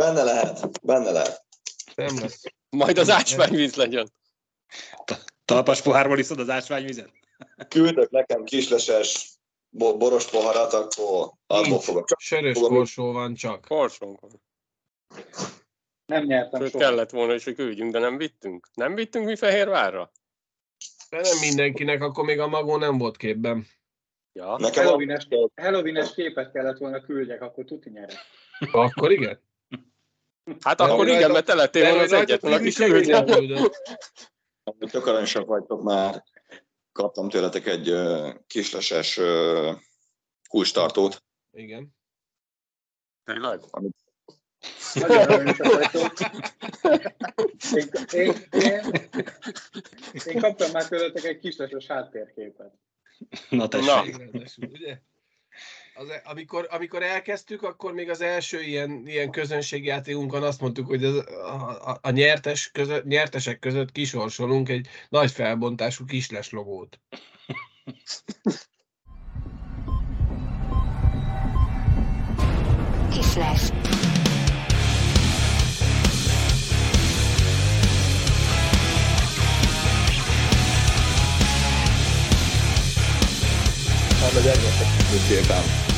[0.00, 1.44] Benne lehet, benne lehet.
[1.94, 2.42] Nem lesz.
[2.70, 4.10] Majd az ásványvíz legyen.
[5.44, 7.10] Talpas pohárból iszod az ásványvizet?
[7.68, 9.30] Küldök nekem kisleses
[9.68, 12.08] bo- boros poharat, akkor abból fogok.
[12.08, 13.64] Csak Sörös fogom- korsó van csak.
[13.64, 14.42] Korsónk van.
[16.06, 16.84] Nem nyertem Sőt, soha.
[16.84, 18.68] kellett volna is, hogy küldjünk, de nem vittünk.
[18.74, 20.12] Nem vittünk mi Fehérvárra?
[21.10, 23.66] De nem mindenkinek, akkor még a magó nem volt képben.
[24.32, 24.56] Ja.
[24.58, 24.84] Nekem
[25.54, 28.16] Halloween-es képet kellett volna küldjek, akkor tuti nyerek.
[28.72, 29.48] Akkor igen?
[30.60, 33.76] Hát akkor Ja, igen, mert te lettél volna az egyetlen, aki elküldött.
[34.90, 36.24] Tök aranyosak vagytok már.
[36.92, 37.94] Kaptam tőletek egy
[38.46, 39.72] kisleses ö,
[40.48, 41.24] kulcstartót.
[41.52, 41.96] Igen.
[43.24, 43.60] Tényleg?
[43.70, 43.92] Vagytok.
[47.72, 48.80] Én, én, én,
[50.24, 52.74] én kaptam már tőletek egy kisleses háttérképet.
[53.48, 54.32] Na tessék.
[54.32, 54.66] Na.
[54.66, 55.00] Ugye?
[56.00, 61.04] Az, e- amikor, amikor elkezdtük, akkor még az első ilyen, ilyen közönségjátékunkon azt mondtuk, hogy
[61.04, 67.00] az, a, a, a nyertes között, nyertesek között kisorsolunk egy nagy felbontású kisles logót.
[73.10, 73.70] Kisles.
[84.20, 85.89] Hát meg ennyi szépen.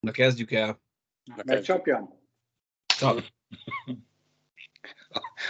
[0.00, 0.80] Na kezdjük el.
[1.44, 2.20] Megcsapjam?
[2.98, 3.24] Csak.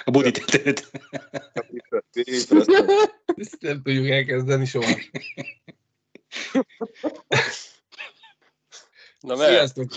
[0.04, 0.90] A buditetőt.
[3.36, 4.94] Ezt nem tudjuk elkezdeni soha.
[9.20, 9.90] Na mert, Sziasztok!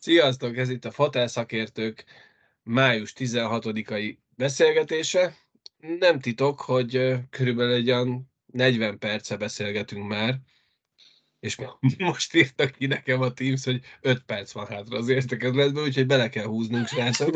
[0.00, 0.56] Sziasztok!
[0.56, 2.04] Ez itt a Fatel szakértők
[2.62, 5.36] május 16-ai beszélgetése.
[5.78, 10.38] Nem titok, hogy körülbelül egy olyan 40 perce beszélgetünk már,
[11.40, 11.58] és
[11.98, 16.28] most írtak ki nekem a Teams, hogy 5 perc van hátra az értekezletből, úgyhogy bele
[16.28, 17.34] kell húznunk, srácok.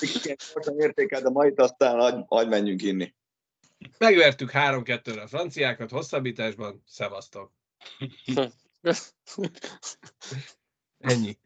[0.00, 3.14] Igen, gyorsan értékeld a mait, aztán hagy, hagy menjünk inni.
[3.98, 7.52] Megvertük 3-2-re a franciákat hosszabbításban, szevasztok.
[10.98, 11.38] Ennyi.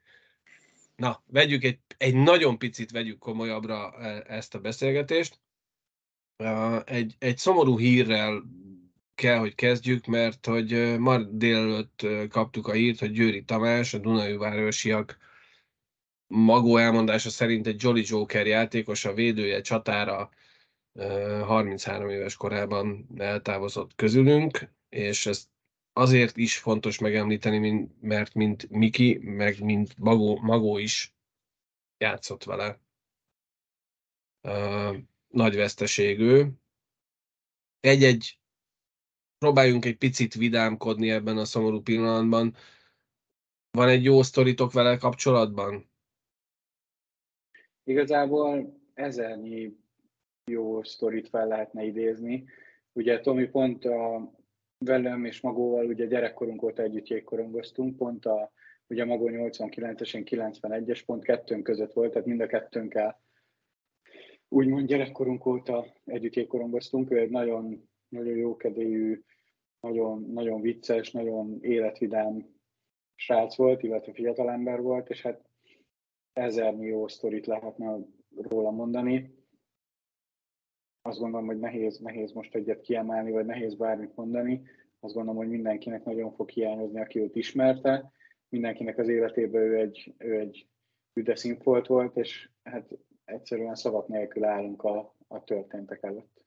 [0.97, 5.41] Na, vegyük egy, egy nagyon picit vegyük komolyabbra e- ezt a beszélgetést.
[6.85, 8.43] Egy, egy szomorú hírrel
[9.15, 15.19] kell, hogy kezdjük, mert hogy ma délelőtt kaptuk a hírt, hogy Győri Tamás, a Dunajvárosiak
[16.27, 20.31] magó elmondása szerint egy Jolly Joker játékos, a védője csatára
[20.93, 25.49] uh, 33 éves korában eltávozott közülünk, és ez
[25.93, 31.15] azért is fontos megemlíteni, mert mint Miki, meg mint Magó, Magó is
[31.99, 32.81] játszott vele.
[35.29, 36.21] Nagy veszteség.
[37.81, 38.39] Egy-egy,
[39.39, 42.55] próbáljunk egy picit vidámkodni ebben a szomorú pillanatban.
[43.71, 45.91] Van egy jó sztoritok vele kapcsolatban?
[47.85, 49.77] Igazából ezernyi
[50.51, 52.45] jó sztorit fel lehetne idézni.
[52.93, 54.33] Ugye Tomi pont a
[54.79, 58.53] velem és Magóval ugye gyerekkorunk óta együtt jégkorongoztunk, pont a
[58.87, 63.21] ugye Magó 89-es, én 91-es, pont kettőnk között volt, tehát mind a kettőnkkel
[64.49, 67.11] úgymond gyerekkorunk óta együtt jégkorongoztunk.
[67.11, 69.23] Ő egy nagyon, nagyon jókedélyű,
[69.81, 72.57] nagyon, nagyon vicces, nagyon életvidám
[73.15, 75.49] srác volt, illetve fiatalember volt, és hát
[76.33, 77.97] ezernyi jó sztorit lehetne
[78.37, 79.37] róla mondani.
[81.03, 84.63] Azt gondolom, hogy nehéz, nehéz most egyet kiemelni, vagy nehéz bármit mondani.
[85.01, 88.13] Azt gondolom, hogy mindenkinek nagyon fog hiányozni, aki őt ismerte.
[88.49, 90.69] Mindenkinek az életében ő egy, ő egy
[91.13, 92.99] üde volt, és hát
[93.29, 96.45] egyszerűen szavak nélkül állunk a, a történtek előtt.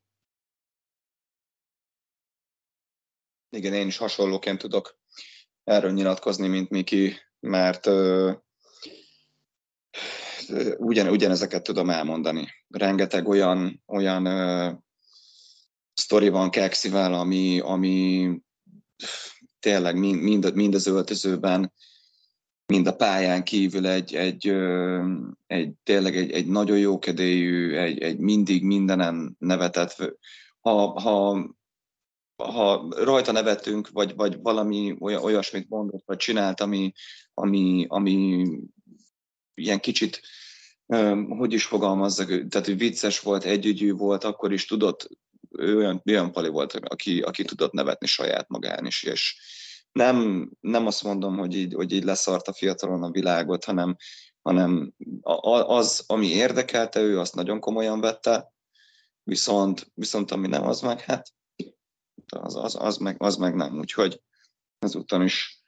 [3.49, 4.99] Igen, én is hasonlóként tudok
[5.63, 8.31] erről nyilatkozni, mint Miki, mert ö,
[10.77, 12.47] ugyan, ugyanezeket tudom elmondani.
[12.67, 14.71] Rengeteg olyan, olyan ö,
[15.93, 18.29] sztori van Kexivel, ami, ami
[19.59, 21.73] tényleg mind, mind, mind az öltözőben,
[22.71, 24.47] mind a pályán kívül egy, egy,
[25.47, 30.13] egy tényleg egy, egy nagyon jókedélyű, egy, egy mindig mindenen nevetett.
[30.59, 31.49] Ha, ha
[32.41, 36.91] ha rajta nevettünk, vagy, vagy valami olyasmit mondott, vagy csinált, ami,
[37.33, 38.45] ami, ami
[39.53, 40.21] ilyen kicsit,
[41.29, 45.09] hogy is fogalmazzak, tehát vicces volt, együgyű volt, akkor is tudott,
[45.49, 49.35] ő olyan, olyan pali volt, aki, aki tudott nevetni saját magán is, és
[49.91, 53.95] nem, nem azt mondom, hogy így, hogy így leszart a fiatalon a világot, hanem,
[54.41, 54.93] hanem
[55.65, 58.53] az, ami érdekelte, ő azt nagyon komolyan vette,
[59.23, 61.33] viszont, viszont ami nem, az meg hát
[62.35, 63.77] az, az, az, meg, az meg nem.
[63.77, 64.21] Úgyhogy
[64.79, 65.63] ezúttal is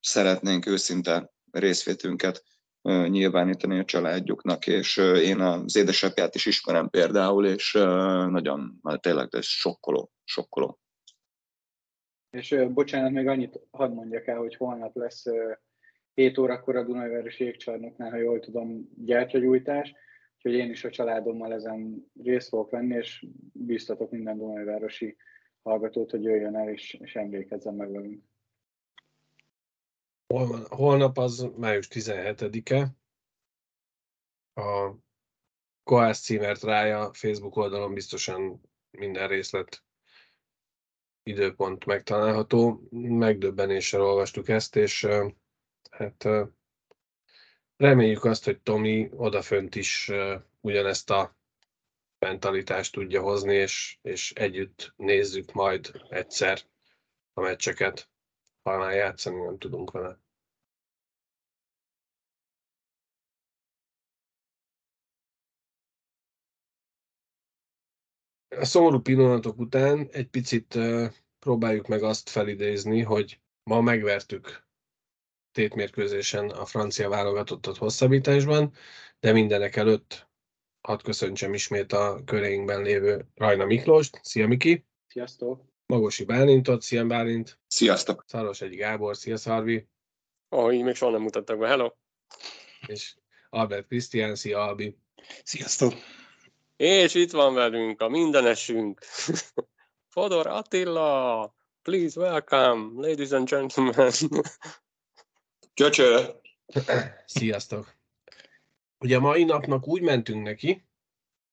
[0.00, 2.44] szeretnénk őszinte részvétünket
[3.08, 7.72] nyilvánítani a családjuknak, és én az édesapját is ismerem például, és
[8.30, 10.81] nagyon, tényleg ez sokkoló, sokkoló.
[12.32, 15.24] És bocsánat, még annyit hadd mondjak el, hogy holnap lesz
[16.14, 19.94] 7 órakor a Dunajvárosi Égcsarnoknál, ha jól tudom, gyertyagyújtás,
[20.36, 25.16] úgyhogy én is a családommal ezen részt fogok venni, és biztatok minden Dunajvárosi
[25.62, 28.22] hallgatót, hogy jöjjön el, és, és emlékezzen meg velünk.
[30.68, 32.88] Holnap az május 17-e.
[34.60, 34.94] A
[35.82, 39.82] Koász címert rája Facebook oldalon biztosan minden részlet
[41.22, 42.82] időpont megtalálható.
[42.90, 45.06] Megdöbbenéssel olvastuk ezt, és
[45.90, 46.28] hát
[47.76, 50.10] reméljük azt, hogy Tomi odafönt is
[50.60, 51.36] ugyanezt a
[52.18, 56.60] mentalitást tudja hozni, és, és együtt nézzük majd egyszer
[57.32, 58.10] a meccseket,
[58.62, 60.20] ha már játszani nem tudunk vele.
[68.58, 70.78] A szomorú pillanatok után egy picit
[71.38, 74.66] próbáljuk meg azt felidézni, hogy ma megvertük
[75.52, 78.72] tétmérkőzésen a francia válogatottat hosszabbításban,
[79.20, 80.28] de mindenek előtt
[80.80, 84.20] hadd köszöntsem ismét a köreinkben lévő Rajna Miklóst.
[84.22, 84.86] Szia Miki!
[85.06, 85.64] Sziasztok!
[85.86, 87.60] Magosi Bálintot, szia Bálint!
[87.66, 88.24] Sziasztok!
[88.26, 89.88] Szaros egy Gábor, szia Szarvi!
[90.48, 91.90] Oh, így még soha nem mutattak be, hello!
[92.86, 93.16] És
[93.50, 94.98] Albert Krisztián, szia Albi!
[95.44, 95.92] Sziasztok!
[96.82, 99.00] És itt van velünk a mindenesünk,
[100.14, 101.54] Fodor Attila!
[101.82, 104.12] Please welcome, ladies and gentlemen!
[105.74, 106.24] Csöcsö!
[107.26, 107.96] Sziasztok!
[108.98, 110.84] Ugye a mai napnak úgy mentünk neki,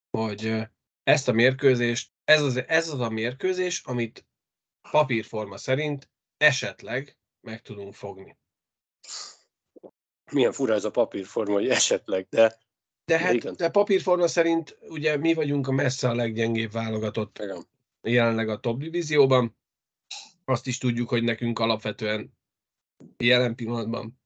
[0.10, 0.58] hogy
[1.04, 4.26] ezt a mérkőzést, ez az, ez az a mérkőzés, amit
[4.92, 8.38] papírforma szerint esetleg meg tudunk fogni.
[10.32, 12.68] Milyen fura ez a papírforma, hogy esetleg, de...
[13.10, 17.66] De hát de, de papírforma szerint ugye mi vagyunk a messze a leggyengébb válogatott Igen.
[18.02, 19.56] jelenleg a top divízióban.
[20.46, 22.38] Azt is tudjuk, hogy nekünk alapvetően
[23.18, 24.20] jelen pillanatban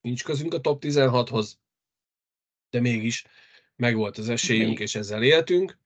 [0.00, 1.58] nincs közünk a top 16-hoz,
[2.70, 3.24] de mégis
[3.76, 5.78] megvolt az esélyünk, és ezzel éltünk,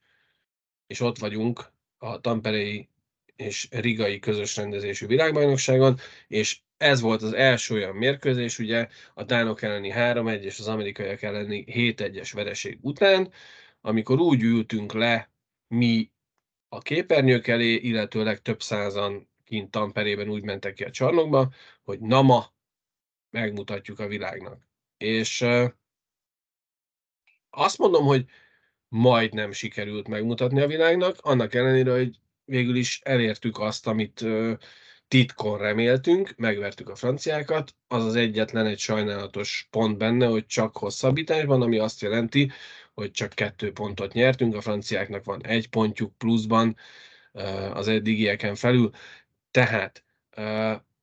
[0.87, 2.89] és ott vagyunk a Tamperei
[3.37, 5.99] és Rigai közös rendezésű világbajnokságon,
[6.29, 11.23] és ez volt az első olyan mérkőzés, ugye a Dánok elleni 3-1 és az amerikaiak
[11.23, 13.33] elleni 7-1-es vereség után,
[13.81, 15.31] amikor úgy ültünk le
[15.69, 16.11] mi
[16.69, 21.53] a képernyők elé, illetőleg több százan kint Tamperében úgy mentek ki a csarnokba,
[21.83, 22.55] hogy na ma
[23.31, 24.69] megmutatjuk a világnak.
[24.97, 25.47] És
[27.51, 28.25] azt mondom, hogy
[28.89, 34.25] majdnem sikerült megmutatni a világnak, annak ellenére, hogy végül is elértük azt, amit
[35.09, 41.63] titkon reméltünk, megvertük a franciákat, az az egyetlen egy sajnálatos pont benne, hogy csak hosszabbításban,
[41.63, 42.51] ami azt jelenti,
[42.95, 46.77] hogy csak kettő pontot nyertünk, a franciáknak van egy pontjuk pluszban
[47.73, 48.91] az eddigieken felül,
[49.51, 50.05] tehát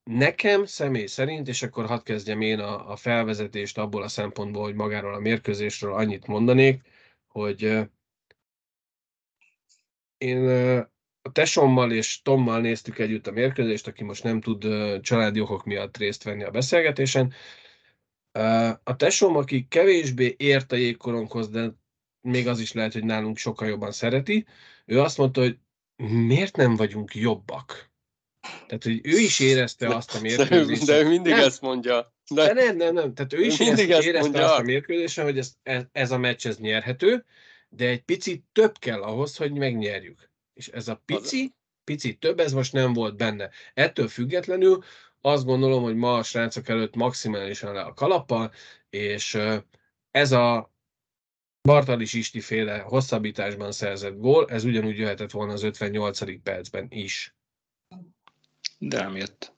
[0.04, 4.74] Nekem személy szerint, és akkor hadd kezdjem én a, a felvezetést abból a szempontból, hogy
[4.74, 6.82] magáról a mérkőzésről annyit mondanék,
[7.26, 7.78] hogy
[10.18, 10.46] én
[11.26, 14.66] a tesommal és Tommal néztük együtt a mérkőzést, aki most nem tud
[15.00, 17.32] családi okok miatt részt venni a beszélgetésen.
[18.82, 21.74] A tesom, aki kevésbé ért a jégkoronghoz, de
[22.20, 24.46] még az is lehet, hogy nálunk sokkal jobban szereti,
[24.84, 25.58] ő azt mondta, hogy
[26.02, 27.92] miért nem vagyunk jobbak?
[28.66, 30.84] Tehát, hogy ő is érezte azt a mérkőzést.
[30.86, 31.44] De, de ő mindig nem.
[31.44, 32.14] ezt mondja.
[32.34, 33.14] De, de nem, nem, nem.
[33.14, 34.44] Tehát ő is mindig ezt érezte mondja.
[34.44, 37.24] azt a mérkőzésen, hogy ez, ez, ez a meccs ez nyerhető,
[37.68, 40.32] de egy picit több kell ahhoz, hogy megnyerjük.
[40.54, 43.50] És ez a pici, pici több, ez most nem volt benne.
[43.74, 44.84] Ettől függetlenül
[45.20, 48.52] azt gondolom, hogy ma a srácok előtt maximálisan le a kalappal,
[48.90, 49.38] és
[50.10, 50.72] ez a
[51.68, 56.42] Bartalis Isti féle hosszabbításban szerzett gól, ez ugyanúgy jöhetett volna az 58.
[56.42, 57.34] percben is.
[58.78, 59.52] De nem jött.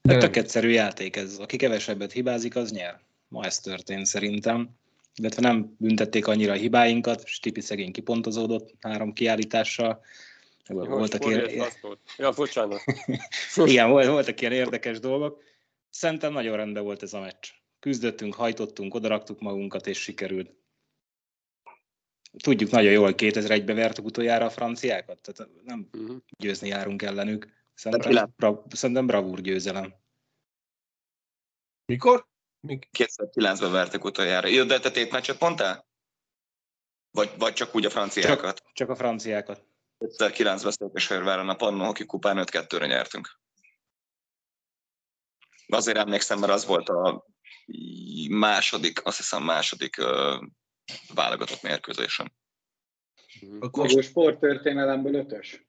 [0.00, 0.20] De nem.
[0.20, 1.38] tök egyszerű játék ez.
[1.38, 3.00] Aki kevesebbet hibázik, az nyer.
[3.28, 4.70] Ma ez történt szerintem.
[5.14, 10.00] Illetve nem büntették annyira a hibáinkat, Stipi szegény kipontozódott három kiállítással.
[10.68, 11.70] Jó, voltak ilyen...
[12.16, 12.80] Ja, bocsánat.
[13.64, 15.42] Igen, voltak ilyen érdekes dolgok.
[15.90, 17.48] Szerintem nagyon rendben volt ez a meccs.
[17.78, 20.56] Küzdöttünk, hajtottunk, odaraktuk magunkat, és sikerült.
[22.42, 26.16] Tudjuk nagyon jól, 2001-ben vertük utoljára a franciákat, tehát nem uh-huh.
[26.38, 27.46] győzni járunk ellenük.
[27.74, 29.94] Szerintem, bra, szerintem bravúr győzelem.
[31.84, 32.26] Mikor?
[32.98, 34.48] 2009-ben vertek utoljára.
[34.48, 35.86] Jó, de te tét meccset mondtál?
[37.10, 38.56] Vagy, vagy csak úgy a franciákat?
[38.56, 39.67] Csak, csak a franciákat.
[39.98, 43.40] 2009-ben Székesfehérváron a Pannon Hockey kupán 5-2-re nyertünk.
[45.66, 47.26] Azért emlékszem, mert az volt a
[48.28, 50.46] második, azt hiszem második uh,
[51.14, 52.32] válogatott mérkőzésem.
[53.60, 55.66] Akkor a sporttörténelemből ötös.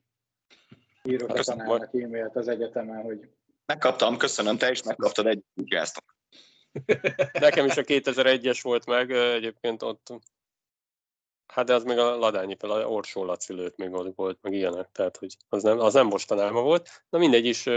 [1.03, 3.29] Írok a tanárnak e-mailt az egyetemen, hogy
[3.69, 6.03] Megkaptam, köszönöm, te is megkaptad egy kutyáztam.
[7.39, 10.13] Nekem is a 2001-es volt meg, ö, egyébként ott.
[11.51, 14.89] Hát de az még a Ladányi a Orsó Laci lőtt még ott volt, meg ilyenek,
[14.91, 17.03] tehát hogy az nem, az nem mostanában volt.
[17.09, 17.69] Na mindegy is,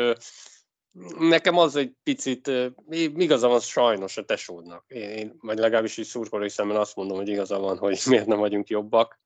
[1.18, 2.50] nekem az egy picit,
[2.90, 4.84] igaza van sajnos a tesódnak.
[4.88, 8.38] Én, én vagy legalábbis így szurkolói szemben azt mondom, hogy igaza van, hogy miért nem
[8.38, 9.20] vagyunk jobbak.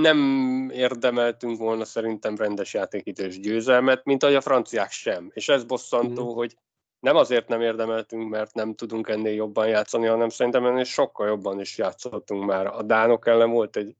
[0.00, 5.30] Nem érdemeltünk volna szerintem rendes játékidős győzelmet, mint ahogy a franciák sem.
[5.34, 6.56] És ez bosszantó, hogy
[7.00, 11.60] nem azért nem érdemeltünk, mert nem tudunk ennél jobban játszani, hanem szerintem ennél sokkal jobban
[11.60, 12.66] is játszottunk már.
[12.66, 13.96] A Dánok ellen volt egy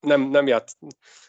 [0.00, 0.76] nem, nem, játsz,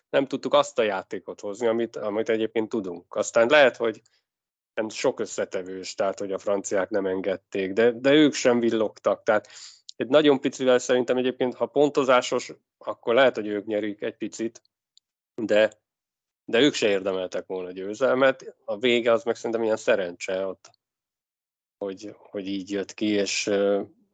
[0.09, 3.15] nem tudtuk azt a játékot hozni, amit, amit egyébként tudunk.
[3.15, 4.01] Aztán lehet, hogy
[4.73, 9.23] nem sok összetevős, tehát hogy a franciák nem engedték, de, de ők sem villogtak.
[9.23, 9.47] Tehát
[9.95, 14.61] egy nagyon picivel szerintem egyébként, ha pontozásos, akkor lehet, hogy ők nyerik egy picit,
[15.35, 15.82] de,
[16.45, 18.55] de ők se érdemeltek volna győzelmet.
[18.65, 20.69] A vége az meg szerintem ilyen szerencse ott,
[21.77, 23.51] hogy, hogy így jött ki, és,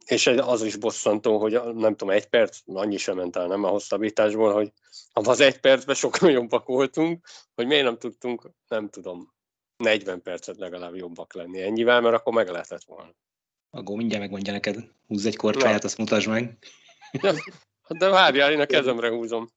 [0.06, 3.68] és az is bosszantó, hogy nem tudom, egy perc, annyi sem ment el, nem a
[3.68, 4.72] hosszabbításból, hogy
[5.12, 9.32] az egy percben sokkal jobbak voltunk, hogy miért nem tudtunk, nem tudom,
[9.76, 13.14] 40 percet legalább jobbak lenni ennyivel, mert akkor meg lehetett volna.
[13.70, 16.58] Akkor mindjárt megmondja neked, húzz egy korcsáját, azt mutasd meg.
[17.12, 17.34] Ja,
[17.98, 19.48] de várjál, én a kezemre húzom.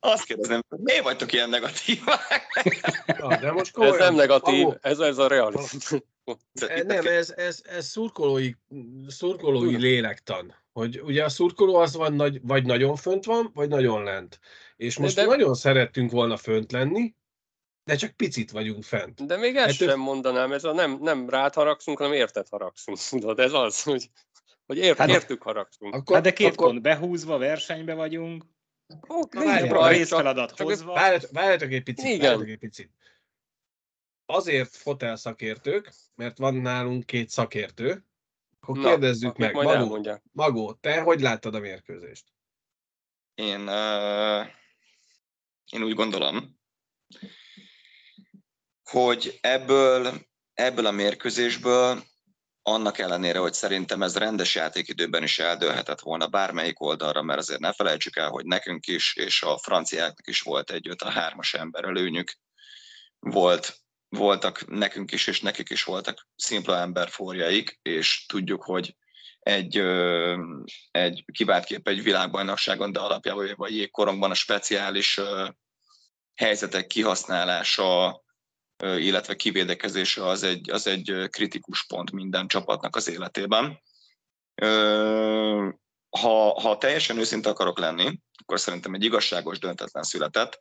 [0.00, 2.62] Azt kérdezem, miért vagytok ilyen negatívák?
[3.06, 5.76] Ja, de most Ez nem negatív, ez, ez a realitás.
[6.54, 8.50] Eh, Nem, ez, ez, ez szurkolói,
[9.06, 10.54] szurkolói lélektan.
[10.72, 14.38] Hogy ugye a szurkoló az van, nagy, vagy nagyon fönt van, vagy nagyon lent.
[14.76, 15.28] És most De- de...
[15.28, 17.14] nagyon szerettünk volna fönt lenni,
[17.84, 19.26] de csak picit vagyunk fent.
[19.26, 22.98] De még ezt Ettől- sem mondanám, ez a nem, nem rád haragszunk, hanem érted haragszunk,
[23.10, 24.10] tudod, ez az, hogy,
[24.66, 25.94] hogy ért, Hát- értük haragszunk.
[25.94, 28.44] Akkor, Hát de két akkor, pont behúzva, versenybe vagyunk,
[28.88, 30.92] Nincs várjál, a részfeladat csak- hozva.
[30.92, 32.20] Várjatok, várjatok egy picit, Igen.
[32.20, 32.92] várjatok egy picit.
[34.26, 38.04] Azért fotel szakértők, mert van nálunk két szakértő,
[38.60, 39.54] akkor Na, kérdezzük meg.
[39.54, 40.06] Magó.
[40.32, 42.24] Magó, te hogy láttad a mérkőzést?
[43.34, 44.46] Én, uh,
[45.72, 46.58] én úgy gondolom,
[48.82, 52.02] hogy ebből, ebből a mérkőzésből,
[52.72, 57.72] annak ellenére, hogy szerintem ez rendes játékidőben is eldőlhetett volna bármelyik oldalra, mert azért ne
[57.72, 61.84] felejtsük el, hogy nekünk is, és a franciáknak is volt egy 5 a 3-as ember
[61.84, 62.32] előnyük,
[63.18, 63.76] volt,
[64.08, 68.96] voltak nekünk is, és nekik is voltak szimpla emberforjaik, és tudjuk, hogy
[69.38, 69.76] egy,
[70.90, 75.20] egy kiváltképp egy világbajnokságon, de alapjában a jégkorongban a speciális
[76.34, 78.22] helyzetek kihasználása,
[78.82, 83.80] illetve kivédekezése az egy, az egy kritikus pont minden csapatnak az életében.
[86.10, 90.58] Ha, ha teljesen őszinte akarok lenni, akkor szerintem egy igazságos döntetlen született.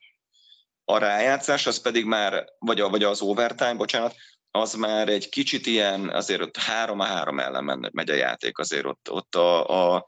[0.84, 4.16] A rájátszás az pedig már, vagy, a, vagy az overtime, bocsánat,
[4.52, 8.86] az már egy kicsit ilyen, azért ott három a három ellen megy a játék, azért
[8.86, 10.06] ott, ott a, a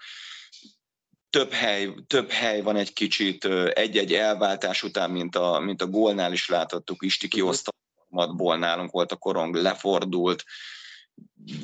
[1.29, 6.33] több hely, több hely van egy kicsit, egy-egy elváltás után, mint a, mint a gólnál
[6.33, 7.71] is láthattuk, Isti kihozta
[8.09, 10.43] ból nálunk volt a korong, lefordult,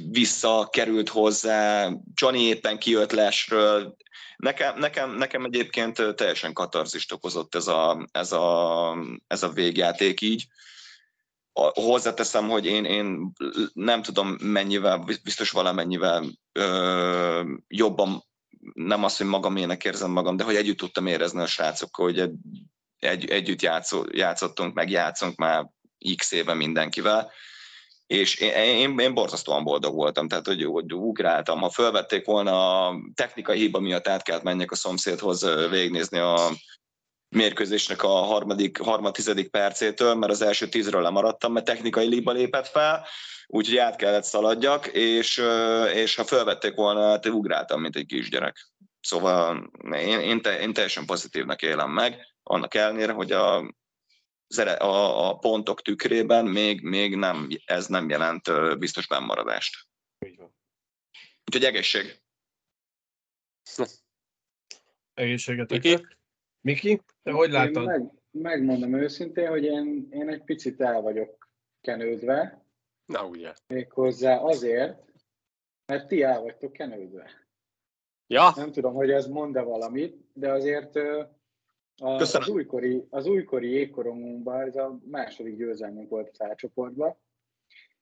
[0.10, 3.96] visszakerült hozzá, Johnny éppen kijött lesről.
[4.36, 8.98] Nekem, nekem, nekem egyébként teljesen katarzist okozott ez a, ez a,
[9.28, 10.48] ez a végjáték így
[11.74, 13.32] hozzáteszem, hogy én, én
[13.74, 18.24] nem tudom mennyivel, biztos valamennyivel ö, jobban,
[18.74, 22.32] nem azt, hogy magamének érzem magam, de hogy együtt tudtam érezni a srácokkal, hogy
[23.00, 25.70] egy, együtt játszó, játszottunk, meg játszunk már
[26.16, 27.32] x éve mindenkivel,
[28.08, 31.60] és én, én, én borzasztóan boldog voltam, tehát hogy, hogy ugráltam.
[31.60, 36.52] Ha felvették volna a technikai hiba miatt át kellett menjek a szomszédhoz végignézni a
[37.30, 42.68] mérkőzésnek a harmadik, harmad, tizedik percétől, mert az első tízről lemaradtam, mert technikai liba lépett
[42.68, 43.06] fel,
[43.48, 45.44] úgyhogy át kellett szaladjak, és,
[45.94, 48.70] és ha felvették volna, hát ugráltam, mint egy kisgyerek.
[49.02, 53.74] Szóval én, én, te, én teljesen pozitívnak élem meg, annak ellenére, hogy a,
[54.58, 59.88] a, a pontok tükrében még, még nem, ez nem jelent biztos bennmaradást.
[60.26, 60.56] Így van.
[61.46, 62.22] Úgyhogy egészség.
[65.14, 65.90] Egészségetekre.
[65.90, 66.06] Miki?
[66.62, 67.86] Miki, te hogy Én láttad?
[67.86, 71.50] meg, megmondom őszintén, hogy én, én egy picit el vagyok
[71.82, 72.66] kenődve,
[73.06, 73.54] Na ugye.
[73.68, 75.04] méghozzá azért,
[75.86, 77.48] mert ti el vagytok kenődve.
[78.28, 81.00] Ja, Nem tudom, hogy ez mond-e valamit, de azért
[81.98, 82.56] a, az, Köszönöm.
[82.56, 87.18] újkori, az újkori jégkorongunkban ez a második győzelmünk volt a csoportban,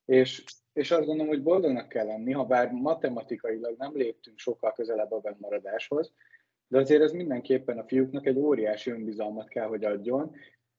[0.06, 5.12] és és azt gondolom, hogy boldognak kell lenni, ha bár matematikailag nem léptünk sokkal közelebb
[5.12, 6.14] a bennmaradáshoz,
[6.68, 10.36] de azért ez mindenképpen a fiúknak egy óriási önbizalmat kell, hogy adjon,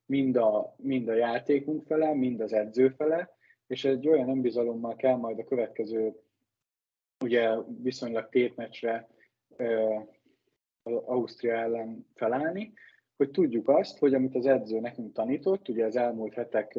[0.06, 5.16] mind a, mind a játékunk fele, mind az edző fele, és egy olyan önbizalommal kell
[5.16, 6.14] majd a következő
[7.24, 7.50] ugye
[7.82, 9.08] viszonylag tétmecsre
[10.82, 12.72] az Ausztria ellen felállni,
[13.16, 16.78] hogy tudjuk azt, hogy amit az edző nekünk tanított, ugye az elmúlt hetek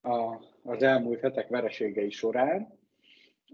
[0.00, 2.78] a, az elmúlt hetek vereségei során,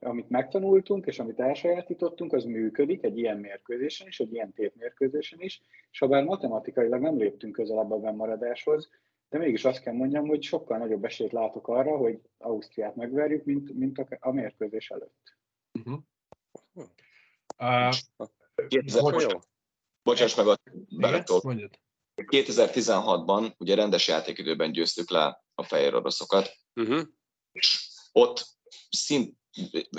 [0.00, 5.62] amit megtanultunk, és amit elsajátítottunk, az működik egy ilyen mérkőzésen is, egy ilyen tétmérkőzésen is,
[5.90, 8.90] és ha bár matematikailag nem léptünk közelebb a bennmaradáshoz,
[9.28, 13.74] de mégis azt kell mondjam, hogy sokkal nagyobb esélyt látok arra, hogy Ausztriát megverjük, mint,
[13.74, 15.36] mint a, a mérkőzés előtt.
[15.78, 15.98] Uh-huh.
[17.58, 17.94] Uh,
[20.02, 20.56] Bocsáss meg a
[21.00, 21.54] Beretó.
[22.14, 27.02] 2016-ban ugye rendes játékidőben győztük le a fehér oroszokat, uh-huh.
[27.52, 28.46] és ott
[28.90, 29.36] szint,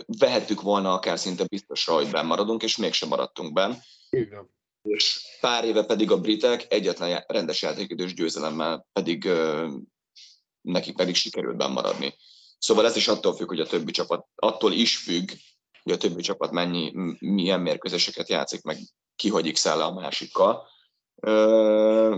[0.05, 3.73] vehettük volna akár szinte biztosra, hogy benn maradunk, és mégsem maradtunk benn.
[4.09, 4.49] Igen.
[4.81, 9.29] És pár éve pedig a britek egyetlen rendes játékidős győzelemmel pedig
[10.61, 12.15] nekik pedig sikerült benn maradni.
[12.57, 15.31] Szóval ez is attól függ, hogy a többi csapat, attól is függ,
[15.83, 18.77] hogy a többi csapat mennyi, milyen mérkőzéseket játszik, meg
[19.15, 20.67] ki hogy x a másikkal.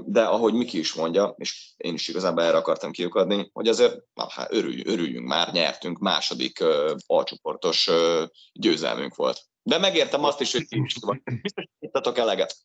[0.05, 4.29] De ahogy Miki is mondja, és én is igazából erre akartam kiukadni, hogy azért na,
[4.29, 9.41] hát örüljünk, örüljünk már, nyertünk, második uh, alcsoportos uh, győzelmünk volt.
[9.63, 10.95] De megértem azt is, hogy ti is
[11.41, 12.55] biztosítatok eleget.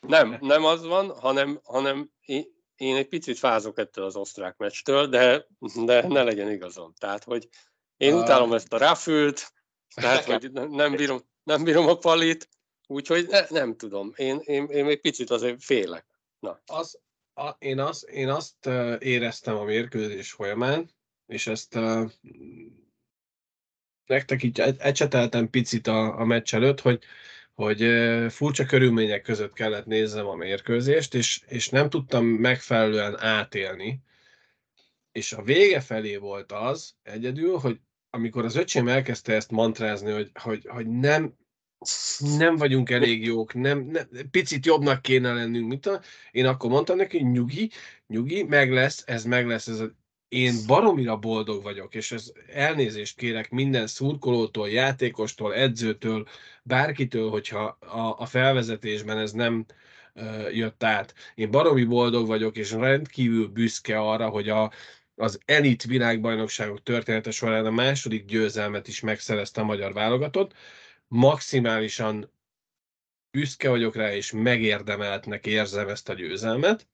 [0.00, 2.10] Nem, nem az van, hanem, hanem
[2.76, 5.46] én egy picit fázok ettől az osztrák meccstől, de,
[5.84, 6.92] de ne legyen igazam.
[6.98, 7.48] Tehát, hogy
[7.96, 9.52] én utálom ezt a ráfült,
[9.94, 12.48] tehát, hogy nem bírom, nem bírom a palit,
[12.86, 14.12] úgyhogy ne, nem tudom.
[14.16, 16.06] Én, én, én egy picit azért félek.
[16.38, 16.62] Na.
[16.66, 17.00] Az,
[17.34, 18.66] a, én, az, én azt
[18.98, 20.90] éreztem a mérkőzés folyamán,
[21.26, 22.10] és ezt uh,
[24.06, 27.02] nektek így ecseteltem picit a, a meccs előtt, hogy,
[27.54, 27.86] hogy
[28.32, 34.00] furcsa körülmények között kellett nézzem a mérkőzést, és, és nem tudtam megfelelően átélni.
[35.12, 37.80] És a vége felé volt az egyedül, hogy
[38.10, 41.36] amikor az öcsém elkezdte ezt mantrázni, hogy, hogy, hogy nem,
[42.36, 46.96] nem vagyunk elég jók, nem, nem, picit jobbnak kéne lennünk, mint a, én akkor mondtam
[46.96, 47.70] neki, nyugi,
[48.06, 49.90] nyugi, meg lesz, ez meg lesz, ez a,
[50.28, 56.26] én baromira boldog vagyok, és ez elnézést kérek minden szurkolótól, játékostól, edzőtől,
[56.62, 59.64] bárkitől, hogyha a, a felvezetésben ez nem
[60.14, 61.14] uh, jött át.
[61.34, 64.70] Én baromi boldog vagyok, és rendkívül büszke arra, hogy a,
[65.14, 70.52] az elit világbajnokságok története során a második győzelmet is megszerezte a magyar válogatott.
[71.14, 72.30] Maximálisan
[73.30, 76.88] büszke vagyok rá, és megérdemeltnek érzem ezt a győzelmet,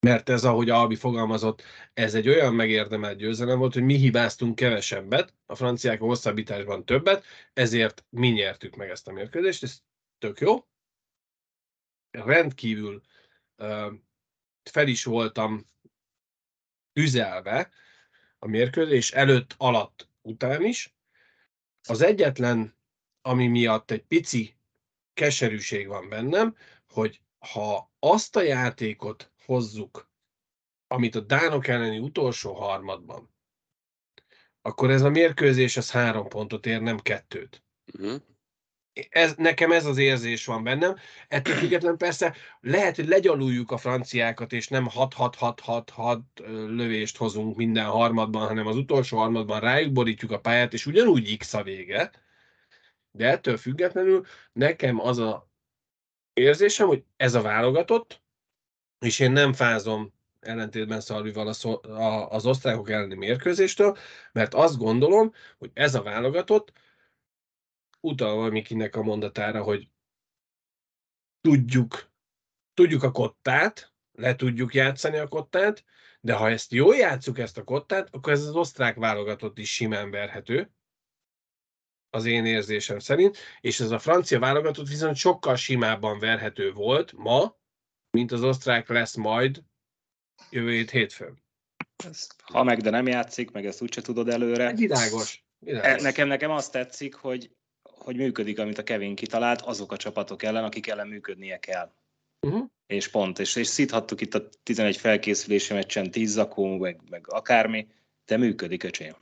[0.00, 1.62] mert ez, ahogy Albi fogalmazott,
[1.94, 7.24] ez egy olyan megérdemelt győzelem volt, hogy mi hibáztunk kevesebbet, a franciák a hosszabbításban többet,
[7.52, 9.82] ezért mi nyertük meg ezt a mérkőzést, ez
[10.18, 10.66] tök jó.
[12.10, 13.02] Rendkívül
[13.56, 13.92] uh,
[14.62, 15.70] fel is voltam
[16.92, 17.70] üzelve
[18.38, 20.94] a mérkőzés előtt, alatt, után is.
[21.88, 22.75] Az egyetlen,
[23.26, 24.56] ami miatt egy pici
[25.14, 26.56] keserűség van bennem,
[26.88, 30.10] hogy ha azt a játékot hozzuk,
[30.86, 33.34] amit a Dánok elleni utolsó harmadban,
[34.62, 37.62] akkor ez a mérkőzés az három pontot ér, nem kettőt.
[37.92, 38.20] Uh-huh
[39.10, 40.96] ez, nekem ez az érzés van bennem.
[41.28, 46.20] Ettől függetlenül persze lehet, hogy legyaluljuk a franciákat, és nem 6-6-6-6
[46.76, 51.54] lövést hozunk minden harmadban, hanem az utolsó harmadban rájuk borítjuk a pályát, és ugyanúgy X
[51.54, 52.10] a vége.
[53.16, 55.50] De ettől függetlenül nekem az a
[56.32, 58.22] érzésem, hogy ez a válogatott,
[58.98, 61.46] és én nem fázom ellentétben Szalvival
[62.28, 63.96] az osztrákok elleni mérkőzéstől,
[64.32, 66.72] mert azt gondolom, hogy ez a válogatott
[68.00, 69.88] utalva Mikinek a mondatára, hogy
[71.40, 72.10] tudjuk,
[72.74, 75.84] tudjuk a kottát, le tudjuk játszani a kottát,
[76.20, 80.10] de ha ezt jól játszuk ezt a kottát, akkor ez az osztrák válogatott is simán
[80.10, 80.70] verhető,
[82.10, 87.56] az én érzésem szerint, és ez a francia válogatott viszont sokkal simábban verhető volt ma,
[88.10, 89.62] mint az osztrák lesz majd
[90.50, 91.42] jövő hét hétfőn.
[92.52, 94.72] ha meg, de nem játszik, meg ezt úgyse tudod előre.
[94.72, 95.44] Világos.
[95.58, 96.02] világos.
[96.02, 97.50] Nekem, nekem azt tetszik, hogy
[98.06, 101.92] hogy működik, amit a Kevin kitalált, azok a csapatok ellen, akik ellen működnie kell.
[102.46, 102.64] Uh-huh.
[102.86, 107.86] És pont, és, és szíthattuk itt a 11 felkészülési meccsen 10 zakó, meg, meg akármi,
[108.24, 109.14] de működik, öcsém.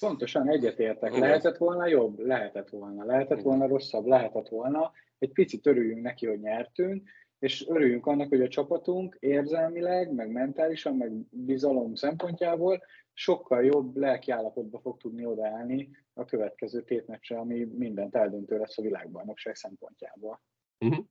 [0.00, 1.16] Pontosan egyetértek.
[1.16, 2.18] Lehetett volna jobb?
[2.18, 3.04] Lehetett volna.
[3.04, 4.06] Lehetett volna rosszabb?
[4.06, 4.92] Lehetett volna.
[5.18, 10.96] Egy picit örüljünk neki, hogy nyertünk, és örüljünk annak, hogy a csapatunk érzelmileg, meg mentálisan,
[10.96, 18.58] meg bizalom szempontjából sokkal jobb lelkiállapotba fog tudni odaállni a következő tétmeccsre, ami mindent eldöntő
[18.58, 20.42] lesz a világbajnokság szempontjából.
[20.78, 21.04] Uh-huh.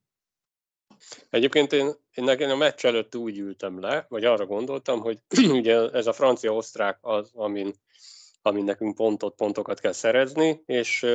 [1.30, 5.20] Egyébként én, én nekem a meccs előtt úgy ültem le, vagy arra gondoltam, hogy
[5.60, 7.74] ugye ez a francia-osztrák az, amin,
[8.41, 11.06] amin nekünk pontot, pontokat kell szerezni, és,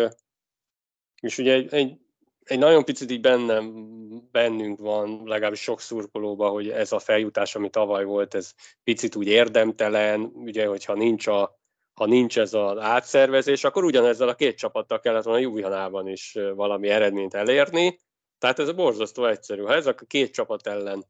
[1.21, 1.99] és ugye egy, egy,
[2.45, 3.89] egy nagyon picit így bennem,
[4.31, 8.53] bennünk van, legalábbis sok szurkolóban, hogy ez a feljutás, ami tavaly volt, ez
[8.85, 11.59] picit úgy érdemtelen, ugye, hogyha nincs a,
[11.95, 16.89] ha nincs ez az átszervezés, akkor ugyanezzel a két csapattal kellett volna Julianában is valami
[16.89, 17.99] eredményt elérni,
[18.39, 19.63] tehát ez borzasztó egyszerű.
[19.63, 21.05] Ha ez a két csapat ellen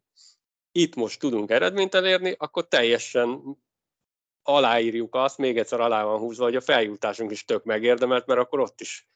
[0.73, 3.59] itt most tudunk eredményt elérni, akkor teljesen
[4.45, 8.61] aláírjuk azt, még egyszer alá van húzva, hogy a feljutásunk is tök megérdemelt, mert akkor
[8.61, 9.09] ott is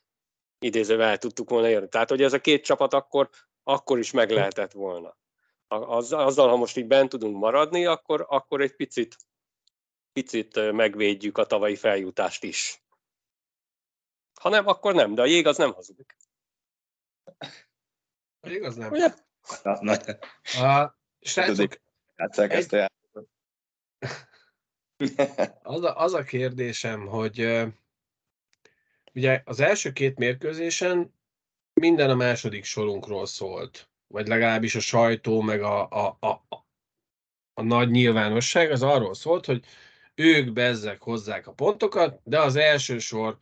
[0.58, 1.88] idézővel el tudtuk volna érni.
[1.88, 3.30] Tehát, hogy ez a két csapat akkor,
[3.62, 5.16] akkor is meg lehetett volna.
[5.68, 9.16] Azzal, ha most így bent tudunk maradni, akkor, akkor egy picit,
[10.12, 12.82] picit megvédjük a tavalyi feljutást is.
[14.40, 16.16] Ha nem, akkor nem, de a jég az nem hazudik.
[18.40, 18.90] Igaz nem?
[18.90, 19.14] Ugye?
[19.62, 19.96] Na, na.
[20.64, 21.80] A, srácok,
[22.16, 23.28] ezt a játékot.
[25.62, 27.66] az a, az a kérdésem, hogy
[29.14, 31.14] ugye az első két mérkőzésen
[31.72, 36.44] minden a második sorunkról szólt, vagy legalábbis a sajtó, meg a, a, a,
[37.54, 39.64] a nagy nyilvánosság az arról szólt, hogy
[40.14, 43.38] ők bezzek hozzák a pontokat, de az első sor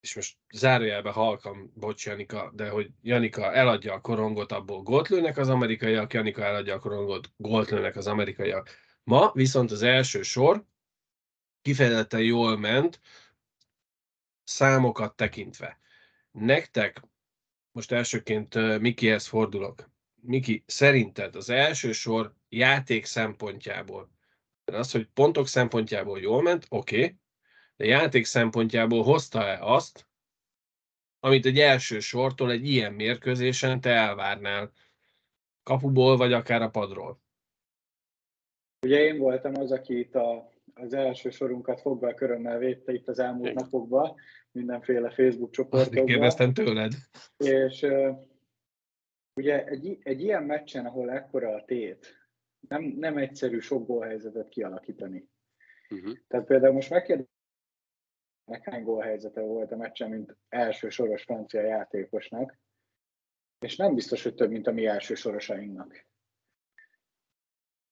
[0.00, 5.36] és most zárójelbe halkam, bocs Janika, de hogy Janika eladja a korongot, abból gólt lőnek
[5.36, 8.70] az amerikaiak, Janika eladja a korongot, gólt lőnek az amerikaiak.
[9.04, 10.64] Ma viszont az első sor
[11.62, 13.00] kifejezetten jól ment,
[14.44, 15.78] számokat tekintve.
[16.30, 17.00] Nektek,
[17.72, 19.90] most elsőként Mikihez fordulok.
[20.14, 24.10] Miki, szerinted az első sor játék szempontjából,
[24.64, 27.18] az, hogy pontok szempontjából jól ment, oké, okay,
[27.76, 30.06] de játék szempontjából hozta-e azt,
[31.20, 34.72] amit egy első sortól egy ilyen mérkőzésen te elvárnál
[35.62, 37.23] kapuból, vagy akár a padról?
[38.84, 43.08] Ugye én voltam az, aki itt a, az első sorunkat fogva a körömmel védte itt
[43.08, 43.62] az elmúlt Igen.
[43.62, 44.14] napokban,
[44.52, 46.06] mindenféle Facebook csoportokban.
[46.06, 46.92] Kérdeztem tőled.
[47.36, 48.16] És uh,
[49.34, 52.28] ugye egy, egy ilyen meccsen, ahol ekkora a tét,
[52.68, 55.28] nem, nem egyszerű sok gólhelyzetet kialakítani.
[55.90, 56.16] Uh-huh.
[56.28, 57.32] Tehát például most megkérdezem,
[58.62, 62.58] hány gólhelyzete volt a meccsen, mint első soros francia játékosnak,
[63.58, 66.06] és nem biztos, hogy több, mint a mi első sorosainknak.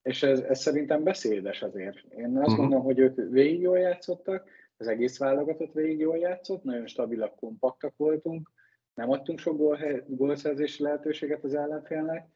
[0.03, 1.97] És ez, ez szerintem beszédes azért.
[2.17, 2.57] Én azt uh-huh.
[2.57, 7.97] gondolom, hogy ők végig jól játszottak, az egész válogatott végig jól játszott, nagyon stabilak, kompaktak
[7.97, 8.51] voltunk,
[8.95, 12.29] nem adtunk sok gól, gólszerzési lehetőséget az ellenfélnek,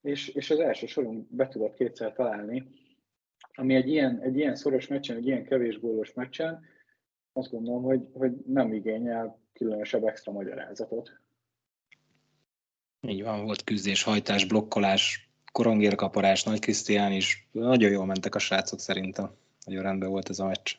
[0.00, 2.68] és, és az első sorunk be tudott kétszer találni,
[3.54, 6.64] ami egy ilyen, egy ilyen szoros meccsen, egy ilyen kevés gólos meccsen
[7.32, 11.20] azt gondolom, hogy, hogy nem igényel különösebb extra magyarázatot.
[13.00, 17.48] Így van, volt küzdés, hajtás, blokkolás, korongérkaparás, Nagy Krisztián is.
[17.52, 19.30] Nagyon jól mentek a srácok szerintem.
[19.64, 20.74] Nagyon rendben volt ez a meccs.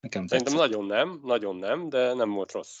[0.00, 0.70] Nekem Szerintem tetszett.
[0.70, 2.80] nagyon nem, nagyon nem, de nem volt rossz.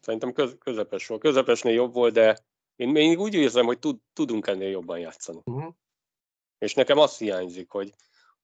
[0.00, 1.20] Szerintem köz, közepes volt.
[1.20, 2.38] Közepesnél jobb volt, de
[2.76, 5.40] én még úgy érzem, hogy tud, tudunk ennél jobban játszani.
[5.44, 5.74] Uh-huh.
[6.58, 7.94] És nekem azt hiányzik, hogy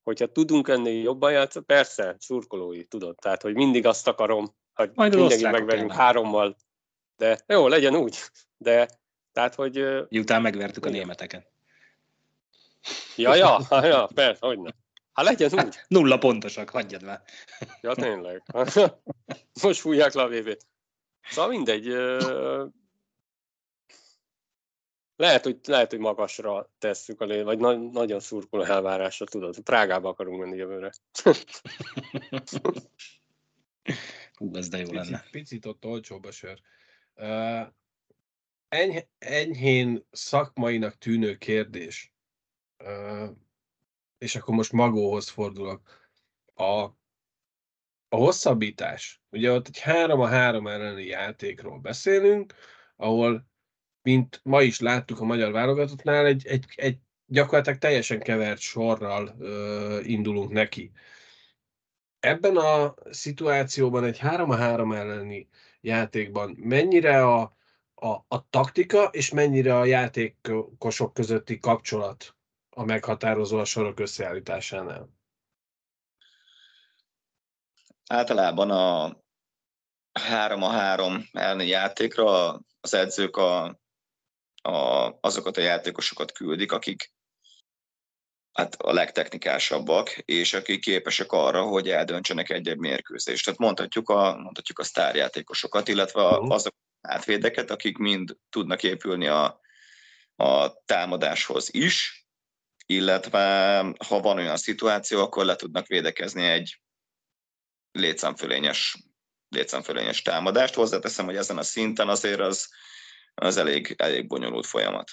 [0.03, 5.15] hogyha tudunk ennél jobban játszani, persze, szurkolói, tudod, tehát, hogy mindig azt akarom, hogy Majd
[5.15, 6.57] mindenki megverünk hárommal,
[7.17, 8.19] de jó, legyen úgy,
[8.57, 8.89] de
[9.33, 9.85] tehát, hogy...
[10.09, 11.54] Miután megvertük a németeket.
[13.17, 14.71] Ja, ja, ja, persze, hogy ne.
[15.13, 15.59] Hát legyen úgy.
[15.59, 17.23] Hát, nulla pontosak, hagyjad már.
[17.81, 18.43] Ja, tényleg.
[19.63, 20.67] Most fújják le a VB-t.
[21.23, 21.87] Szóval mindegy,
[25.17, 29.59] lehet, hogy, lehet, hogy magasra tesszük, a lé, vagy na, nagyon szurkoló elvárásra, tudod.
[29.59, 30.93] Prágába akarunk menni jövőre.
[34.35, 35.25] Hú, ez de jó picit, lenne.
[35.31, 36.61] Picit ott olcsóbb a sör.
[37.15, 37.67] Uh,
[38.69, 42.14] enyh, enyhén szakmainak tűnő kérdés,
[44.19, 45.81] és akkor most magóhoz fordulok.
[46.55, 46.83] A,
[48.09, 49.23] a hosszabbítás.
[49.31, 52.55] Ugye ott egy 3 a 3 elleni játékról beszélünk,
[52.97, 53.47] ahol
[54.03, 60.01] mint ma is láttuk a magyar válogatottnál, egy, egy, egy gyakorlatilag teljesen kevert sorral ö,
[60.03, 60.93] indulunk neki.
[62.21, 65.49] Ebben a szituációban egy 3-3 elleni
[65.81, 67.57] játékban mennyire a,
[67.95, 72.37] a, a taktika és mennyire a játékosok közötti kapcsolat
[72.75, 75.09] a meghatározó a sorok összeállításánál?
[78.07, 79.17] Általában a
[80.13, 83.83] 3 a 3 elleni játékra az edzők a
[84.69, 87.13] a, azokat a játékosokat küldik, akik
[88.53, 93.45] hát a legtechnikásabbak, és akik képesek arra, hogy eldöntsenek egy-egy mérkőzést.
[93.45, 96.51] Tehát mondhatjuk a, mondhatjuk a sztárjátékosokat, illetve mhm.
[96.51, 99.61] azok átvédeket, akik mind tudnak épülni a,
[100.37, 102.24] a támadáshoz is,
[102.87, 106.81] illetve ha van olyan szituáció, akkor le tudnak védekezni egy
[107.93, 108.97] létszámfölényes,
[109.49, 110.75] létszámfölényes támadást.
[110.75, 112.69] Hozzáteszem, hogy ezen a szinten azért az,
[113.35, 115.11] az elég, elég bonyolult folyamat.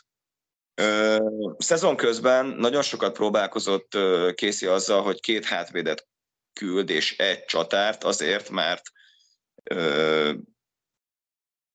[0.73, 1.17] Ö,
[1.57, 3.97] szezon közben nagyon sokat próbálkozott
[4.35, 6.07] Készi azzal, hogy két hátvédet
[6.53, 8.81] küld és egy csatárt azért, mert
[9.63, 10.33] ö,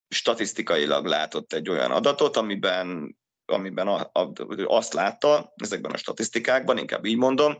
[0.09, 4.32] statisztikailag látott egy olyan adatot, amiben, amiben a, a,
[4.64, 7.56] azt látta ezekben a statisztikákban, inkább így mondom,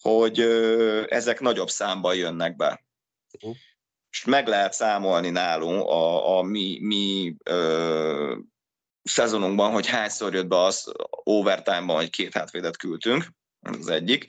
[0.00, 2.84] hogy ö, ezek nagyobb számban jönnek be.
[3.34, 3.56] Uh-huh.
[4.10, 8.36] És meg lehet számolni nálunk a, a mi, mi ö,
[9.02, 10.92] szezonunkban, hogy hányszor jött be az
[11.24, 13.24] overtime-ban, hogy két hátvédet küldtünk,
[13.60, 14.28] ez az egyik.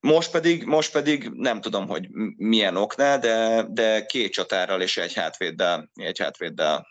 [0.00, 5.14] Most pedig, most pedig nem tudom, hogy milyen oknál, de, de két csatárral és egy
[5.14, 6.86] hátvéddel, egy hátvéddel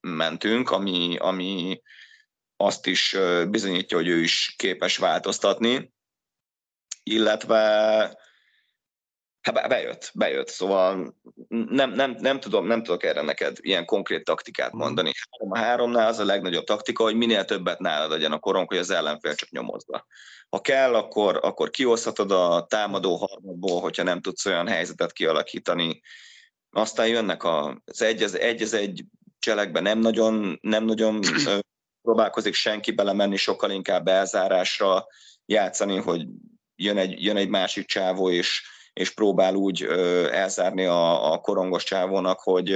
[0.00, 1.80] mentünk, ami, ami
[2.56, 3.16] azt is
[3.48, 5.94] bizonyítja, hogy ő is képes változtatni,
[7.02, 8.24] illetve
[9.46, 11.16] Hát bejött, bejött, szóval
[11.48, 14.82] nem, nem, nem, tudom, nem tudok erre neked ilyen konkrét taktikát mhm.
[14.82, 15.12] mondani.
[15.30, 18.78] Három a háromnál az a legnagyobb taktika, hogy minél többet nálad legyen a korong, hogy
[18.78, 20.06] az ellenfél csak nyomozza.
[20.48, 26.00] Ha kell, akkor, akkor kioszthatod a támadó harmadból, hogyha nem tudsz olyan helyzetet kialakítani.
[26.70, 29.04] Aztán jönnek az egy, az egy, az egy
[29.38, 31.20] cselekbe nem nagyon, nem nagyon
[32.06, 35.06] próbálkozik senki belemenni, sokkal inkább elzárásra
[35.46, 36.26] játszani, hogy
[36.76, 39.82] jön egy, jön egy másik csávó, és és próbál úgy
[40.30, 42.72] elzárni a, a korongos csávónak, hogy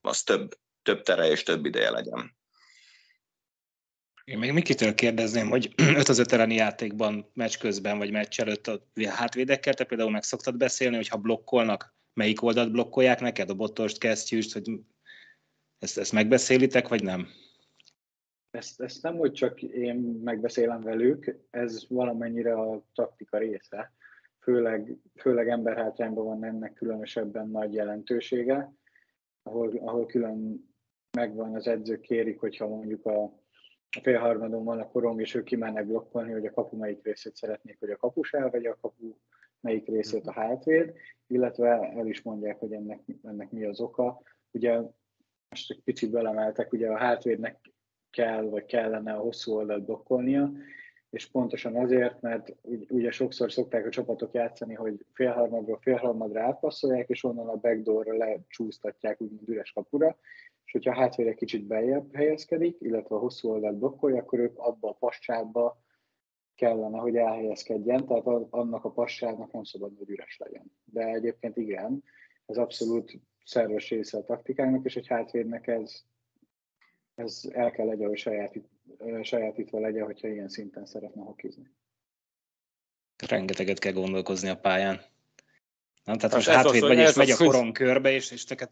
[0.00, 2.36] az több, több tere és több ideje legyen.
[4.24, 8.66] Én még Mikitől kérdezném, hogy 5 az 5 elleni játékban, meccs közben vagy meccs előtt
[8.66, 13.54] a hátvédekkel te például meg szoktad beszélni, hogy ha blokkolnak, melyik oldalt blokkolják neked, a
[13.54, 14.70] botost, kesztyűst, hogy
[15.78, 17.28] ezt, ezt megbeszélitek, vagy nem?
[18.52, 23.92] Ezt, ezt nem, hogy csak én megbeszélem velük, ez valamennyire a taktika része
[24.42, 28.72] főleg, főleg emberhátrányban van ennek különösebben nagy jelentősége,
[29.42, 30.70] ahol, ahol külön
[31.16, 33.22] megvan, az edzők kérik, hogyha mondjuk a,
[33.90, 37.78] a félharmadon van a korong, és ők kimennek blokkolni, hogy a kapu melyik részét szeretnék,
[37.78, 39.14] hogy a kapus elvegye a kapu
[39.60, 40.94] melyik részét a hátvéd,
[41.26, 44.22] illetve el is mondják, hogy ennek, ennek mi az oka.
[44.50, 44.80] Ugye
[45.48, 47.71] most egy picit belemeltek, ugye a hátvédnek
[48.12, 50.52] kell, vagy kellene a hosszú oldalt blokkolnia,
[51.10, 52.54] és pontosan azért, mert
[52.88, 59.20] ugye sokszor szokták a csapatok játszani, hogy félharmadról félharmadra átpasszolják, és onnan a backdoorra lecsúsztatják
[59.20, 60.16] úgymond üres kapura,
[60.64, 64.88] és hogyha a hátvéd kicsit beljebb helyezkedik, illetve a hosszú oldalt blokkolja, akkor ők abba
[64.88, 65.82] a pascsába
[66.54, 70.72] kellene, hogy elhelyezkedjen, tehát annak a passágnak nem szabad, hogy üres legyen.
[70.84, 72.04] De egyébként igen,
[72.46, 73.12] ez abszolút
[73.44, 76.04] szerves része a taktikának, és egy hátvédnek ez,
[77.22, 78.68] ez el kell legyen, hogy sajátít,
[79.22, 81.70] sajátítva legyen, hogyha ilyen szinten szeretne hokizni.
[83.28, 85.00] Rengeteget kell gondolkozni a pályán.
[86.04, 88.70] Nem, tehát most hátvéd vagy, és megy a koron körbe, és, és neked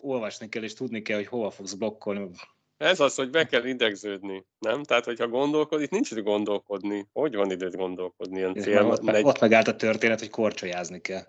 [0.00, 2.30] olvasni kell, és tudni kell, hogy hova fogsz blokkolni.
[2.76, 4.82] Ez az, hogy be kell idegződni, nem?
[4.82, 7.08] Tehát, hogyha gondolkodik, nincs idő gondolkodni.
[7.12, 8.36] Hogy van időt gondolkodni?
[8.36, 9.24] Ilyen fél, ott, egy...
[9.24, 11.22] ott megállt a történet, hogy korcsolyázni kell.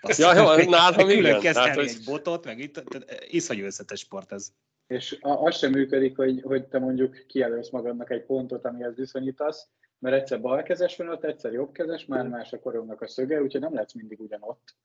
[0.00, 1.40] Azt ja, jó, nálam igen.
[1.40, 1.88] Tehát, hogy...
[1.88, 2.82] egy botot, meg itt,
[3.28, 4.52] iszonyú összetes sport ez.
[4.94, 10.16] És az sem működik, hogy, hogy te mondjuk kijelölsz magadnak egy pontot, amihez viszonyítasz, mert
[10.16, 13.94] egyszer balkezes van ott, egyszer jobbkezes, már más a korongnak a szöge, úgyhogy nem lehetsz
[13.94, 14.76] mindig ugyanott,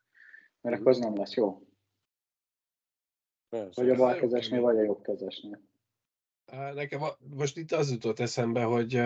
[0.62, 1.62] mert akkor az nem lesz jó.
[3.50, 3.82] Persze.
[3.82, 5.62] Vagy a balkezesnél, vagy a jobbkezesnél.
[6.74, 9.02] Nekem most itt az jutott eszembe, hogy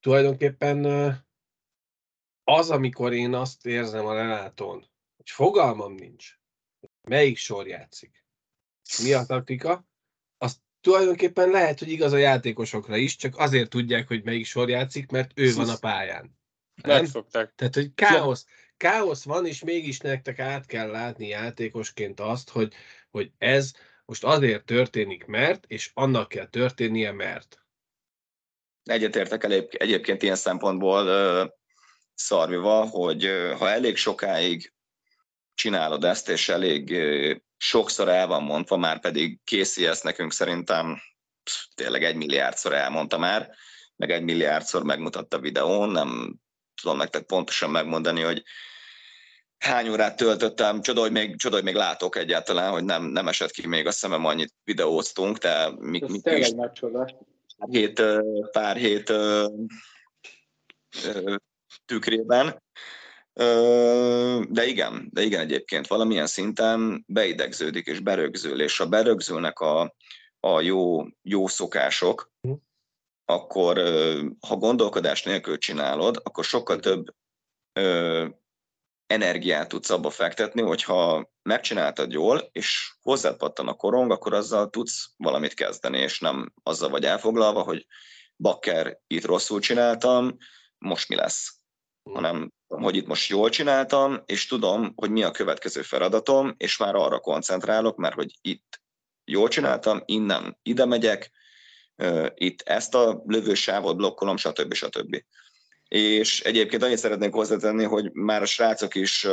[0.00, 0.84] tulajdonképpen
[2.44, 4.84] az, amikor én azt érzem a Renátón,
[5.16, 6.38] hogy fogalmam nincs,
[7.02, 8.27] melyik sor játszik,
[9.02, 9.86] mi a taktika,
[10.38, 15.10] az tulajdonképpen lehet, hogy igaz a játékosokra is, csak azért tudják, hogy melyik sor játszik,
[15.10, 16.38] mert ő van a pályán.
[16.82, 17.04] Nem?
[17.04, 17.52] szokták.
[17.54, 18.46] Tehát, hogy káosz,
[18.76, 22.74] káosz van, és mégis nektek át kell látni játékosként azt, hogy,
[23.10, 23.72] hogy ez
[24.04, 27.62] most azért történik, mert, és annak kell történnie, mert.
[28.82, 31.50] Egyetértek egyébként ilyen szempontból uh,
[32.14, 34.72] Szarvival, hogy ha elég sokáig
[35.54, 36.90] csinálod ezt, és elég
[37.58, 41.00] sokszor el van mondva, már pedig Casey ezt nekünk szerintem
[41.74, 43.50] tényleg egy milliárdszor elmondta már,
[43.96, 46.34] meg egy milliárdszor megmutatta videón, nem
[46.82, 48.42] tudom nektek pontosan megmondani, hogy
[49.58, 53.50] hány órát töltöttem, csoda, hogy még, csoda, hogy még látok egyáltalán, hogy nem, nem esett
[53.50, 57.06] ki még a szemem, annyit videóztunk, de mi, Ez mi tényleg nagy csoda.
[57.70, 58.02] hét,
[58.52, 59.46] pár hét ö,
[61.04, 61.34] ö,
[61.84, 62.62] tükrében.
[64.48, 65.86] De igen, de igen egyébként.
[65.86, 69.94] Valamilyen szinten beidegződik és berögzül, és ha berögzülnek a,
[70.40, 72.32] a jó, jó szokások,
[73.24, 77.14] akkor ö, ha gondolkodás nélkül csinálod, akkor sokkal több
[77.72, 78.26] ö,
[79.06, 85.10] energiát tudsz abba fektetni, hogyha megcsináltad jól, és hozzád pattan a korong, akkor azzal tudsz
[85.16, 87.86] valamit kezdeni, és nem azzal vagy elfoglalva, hogy
[88.36, 90.36] bakker, itt rosszul csináltam,
[90.78, 91.56] most mi lesz?
[92.12, 96.94] Hanem, hogy itt most jól csináltam, és tudom, hogy mi a következő feladatom, és már
[96.94, 98.80] arra koncentrálok, mert hogy itt
[99.24, 101.30] jól csináltam, innen ide megyek,
[102.34, 104.72] itt ezt a lövősávot blokkolom, stb.
[104.74, 105.22] stb.
[105.88, 109.26] És egyébként annyit szeretnék hozzátenni, hogy már a srácok is,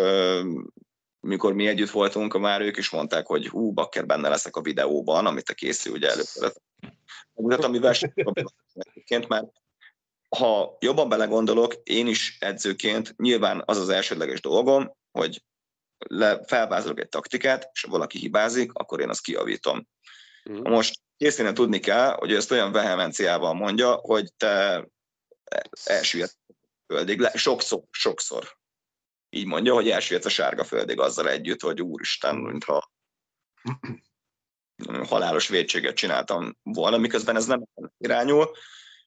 [1.20, 5.26] mikor mi együtt voltunk, már ők is mondták, hogy hú, bakker benne leszek a videóban,
[5.26, 6.62] amit a készül ugye előtt.
[7.34, 7.94] Megmutatom, mivel
[8.74, 9.46] egyébként már
[10.36, 15.44] ha jobban belegondolok, én is edzőként nyilván az az elsődleges dolgom, hogy
[15.98, 19.88] le, felvázolok egy taktikát, és ha valaki hibázik, akkor én azt kiavítom.
[20.44, 20.72] Mhm.
[20.72, 24.88] Most készínen tudni kell, hogy ezt olyan vehemenciával mondja, hogy te
[25.84, 26.54] elsüllyedsz a
[26.94, 28.58] földig, le, sokszor, sokszor.
[29.30, 32.92] Így mondja, hogy elsüllyedsz a sárga földig azzal együtt, hogy úristen, mintha
[35.10, 37.64] halálos védséget csináltam volna, miközben ez nem
[37.98, 38.52] irányul,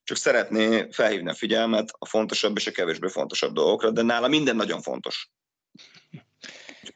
[0.08, 4.56] csak szeretné felhívni a figyelmet a fontosabb és a kevésbé fontosabb dolgokra, de nála minden
[4.56, 5.30] nagyon fontos.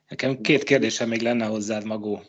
[0.09, 2.22] Nekem két kérdésem még lenne hozzád, Magó.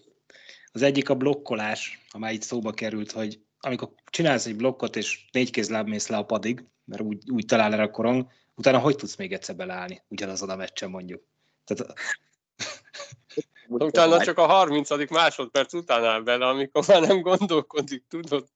[0.72, 5.52] Az egyik a blokkolás, amely itt szóba került, hogy amikor csinálsz egy blokkot, és négy
[5.52, 9.16] kézláb mész le a padig, mert úgy, úgy talál erre a korong, utána hogy tudsz
[9.16, 11.24] még egyszer beleállni ugyanazon a meccsen mondjuk?
[11.64, 11.94] Tehát,
[13.68, 15.10] Utána csak a 30.
[15.10, 18.48] másodperc után áll bele, amikor már nem gondolkodik, tudod?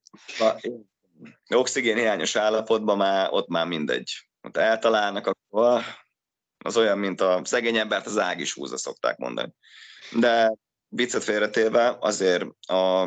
[1.55, 4.27] Oxigén hiányos állapotban már ott már mindegy.
[4.41, 5.83] Ott eltalálnak, akkor
[6.57, 9.53] az olyan, mint a szegény embert az ág is húzza, szokták mondani.
[10.11, 10.53] De
[10.87, 13.01] viccet félretéve azért a,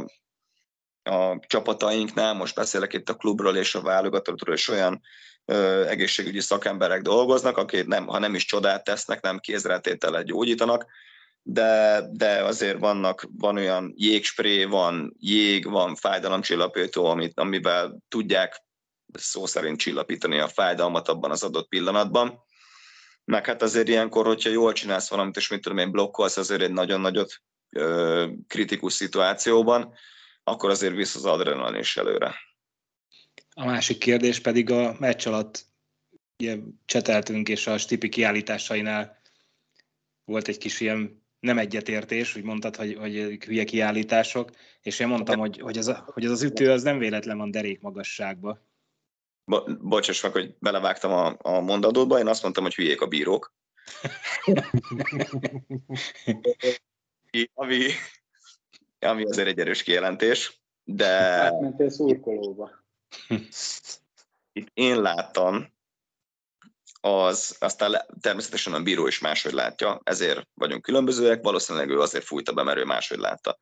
[1.03, 5.01] a csapatainknál, most beszélek itt a klubról és a válogatottról, és olyan
[5.45, 10.87] ö, egészségügyi szakemberek dolgoznak, akik nem, ha nem is csodát tesznek, nem kézretétellel gyógyítanak,
[11.43, 18.65] de, de azért vannak, van olyan jégspré, van jég, van fájdalomcsillapító, amit, amivel tudják
[19.13, 22.43] szó szerint csillapítani a fájdalmat abban az adott pillanatban.
[23.25, 26.73] Meg hát azért ilyenkor, hogyha jól csinálsz valamit, és mit tudom én blokkolsz azért egy
[26.73, 27.33] nagyon nagyot
[28.47, 29.95] kritikus szituációban,
[30.43, 32.35] akkor azért visz az adrenalin is előre.
[33.55, 35.65] A másik kérdés pedig a meccs alatt
[36.39, 39.21] ugye, cseteltünk, és a Stipi kiállításainál
[40.25, 44.51] volt egy kis ilyen nem egyetértés, úgy mondtad, hogy, hogy hülye kiállítások,
[44.83, 47.51] és én mondtam, hogy, hogy, ez a, hogy ez az ütő az nem véletlen van
[47.51, 48.69] derék magasságba.
[49.45, 53.55] Bo- bocsáss meg, hogy belevágtam a, a mondatodba, én azt mondtam, hogy hülyék a bírók.
[57.55, 57.87] ami,
[58.99, 62.71] ami azért egy erős kijelentés, de Átmentél szurkolóba.
[64.53, 65.73] itt én láttam,
[67.01, 72.53] az aztán természetesen a bíró is máshogy látja, ezért vagyunk különbözőek, valószínűleg ő azért fújta
[72.53, 73.59] be, mert ő máshogy látta.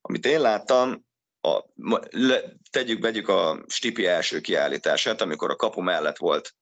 [0.00, 1.08] Amit én láttam,
[1.40, 1.64] a,
[2.10, 6.54] le, tegyük, vegyük a Stipi első kiállítását, amikor a kapu mellett volt,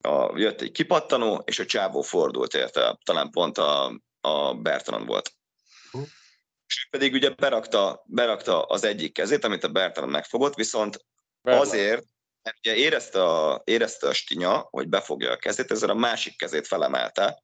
[0.00, 5.32] a, jött egy kipattanó, és a csávó fordult érte, talán pont a, a Bertrand volt.
[6.66, 11.04] És pedig ugye berakta, berakta az egyik kezét, amit a Bertrand megfogott, viszont
[11.42, 11.66] Bernard.
[11.66, 12.04] azért,
[12.44, 16.66] mert ugye érezte a, érezte a stinya, hogy befogja a kezét, ezzel a másik kezét
[16.66, 17.42] felemelte.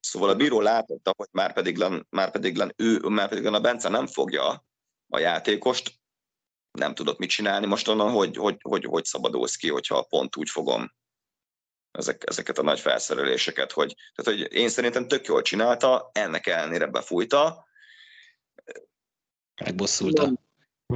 [0.00, 3.54] Szóval a bíró látotta, hogy már pedig, len, már pedig, len, ő, már pedig len
[3.54, 4.64] a Bence nem fogja
[5.08, 6.00] a játékost,
[6.78, 10.50] nem tudott mit csinálni most onnan, hogy hogy, hogy, hogy szabadulsz ki, hogyha pont úgy
[10.50, 10.92] fogom
[11.90, 16.86] ezek, ezeket a nagy felszereléseket, hogy, tehát, hogy én szerintem tök jól csinálta, ennek ellenére
[16.86, 17.66] befújta.
[19.64, 20.32] Megbosszulta.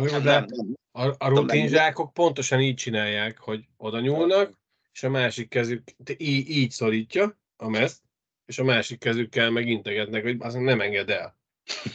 [0.05, 0.47] Nem, de nem,
[0.93, 4.59] a, a rutinzsákok pontosan így csinálják, hogy oda nyúlnak,
[4.93, 5.83] és a másik kezük
[6.17, 8.03] így, így szorítja a mezt,
[8.47, 11.39] és a másik kezükkel meg integetnek, hogy azt nem enged el.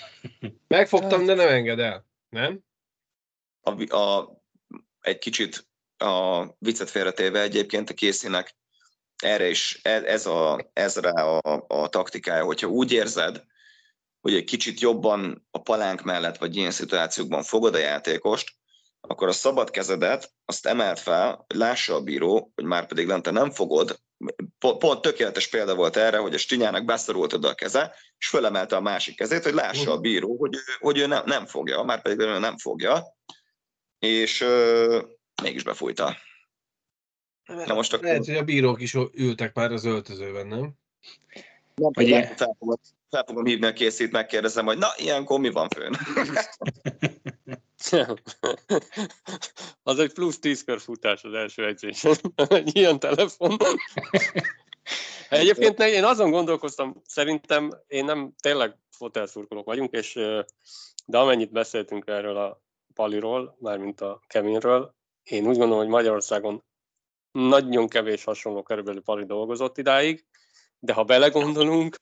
[0.67, 2.05] Megfogtam, de nem enged el.
[2.29, 2.63] Nem?
[3.61, 4.31] a, a,
[5.01, 5.67] egy kicsit
[5.97, 8.55] a viccet félretéve egyébként a készínek
[9.23, 13.43] erre is, ez, ez, a, ez rá a, a taktikája, hogyha úgy érzed,
[14.21, 18.51] hogy egy kicsit jobban a palánk mellett, vagy ilyen szituációkban fogod a játékost,
[19.01, 23.31] akkor a szabad kezedet azt emelt fel, hogy lássa a bíró, hogy már pedig lente
[23.31, 23.99] nem fogod
[24.59, 28.75] pont, pont tökéletes példa volt erre, hogy a Stinyának beszorult oda a keze, és fölemelte
[28.75, 32.19] a másik kezét, hogy lássa a bíró, hogy, hogy ő nem, nem fogja, már pedig
[32.19, 33.03] ő nem fogja,
[33.99, 35.01] és ö,
[35.43, 36.17] mégis befújta.
[37.45, 38.05] Na most akkor...
[38.05, 40.73] Lehet, hogy a bírók is ültek már az öltözőben, nem?
[41.75, 42.79] Nem, fogom,
[43.11, 45.95] fel fogom hívni a készít, megkérdezem, hogy na, ilyenkor mi van főn?
[49.83, 52.15] az egy plusz 10 kör futás az első edzésen.
[52.35, 53.57] egy ilyen telefon.
[55.29, 60.13] Egyébként én azon gondolkoztam, szerintem én nem tényleg fotelszurkolók vagyunk, és
[61.05, 62.61] de amennyit beszéltünk erről a
[62.93, 66.63] Paliról, mármint a Kevinről, én úgy gondolom, hogy Magyarországon
[67.31, 70.25] nagyon kevés hasonló körülbelül Pali dolgozott idáig,
[70.79, 71.95] de ha belegondolunk,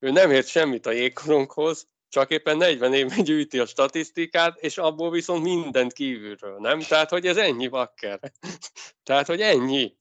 [0.00, 5.10] ő nem ért semmit a jégkoronghoz, csak éppen 40 évben gyűjti a statisztikát, és abból
[5.10, 6.80] viszont mindent kívülről, nem?
[6.80, 8.20] Tehát, hogy ez ennyi bakker.
[9.04, 9.94] Tehát, hogy ennyi.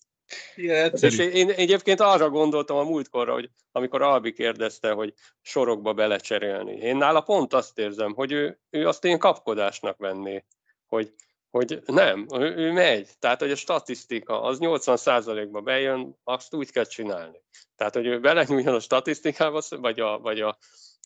[0.56, 5.94] Igen, és én, én egyébként arra gondoltam a múltkorra, hogy amikor Albi kérdezte, hogy sorokba
[5.94, 6.76] belecserélni.
[6.76, 10.46] Én nála pont azt érzem, hogy ő, ő azt én kapkodásnak venné,
[10.86, 11.14] hogy
[11.50, 13.10] hogy nem, ő, ő megy.
[13.20, 17.42] Tehát, hogy a statisztika az 80%-ba bejön, azt úgy kell csinálni.
[17.76, 20.58] Tehát, hogy ő belenyúljon a statisztikába, vagy, a, vagy a,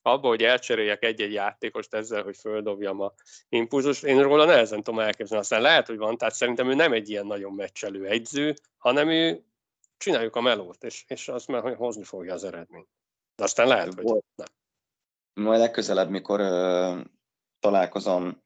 [0.02, 3.14] abba, hogy elcseréljek egy-egy játékost ezzel, hogy földobjam a
[3.50, 5.44] impulzus, én róla nehezen tudom elképzelni.
[5.44, 9.44] Aztán lehet, hogy van, tehát szerintem ő nem egy ilyen nagyon meccselő egyző, hanem ő
[9.98, 12.88] csináljuk a melót, és, és azt már hozni fogja az eredményt.
[13.36, 14.48] De aztán lehet, hogy nem.
[15.34, 17.00] Majd legközelebb, mikor ö,
[17.60, 18.44] találkozom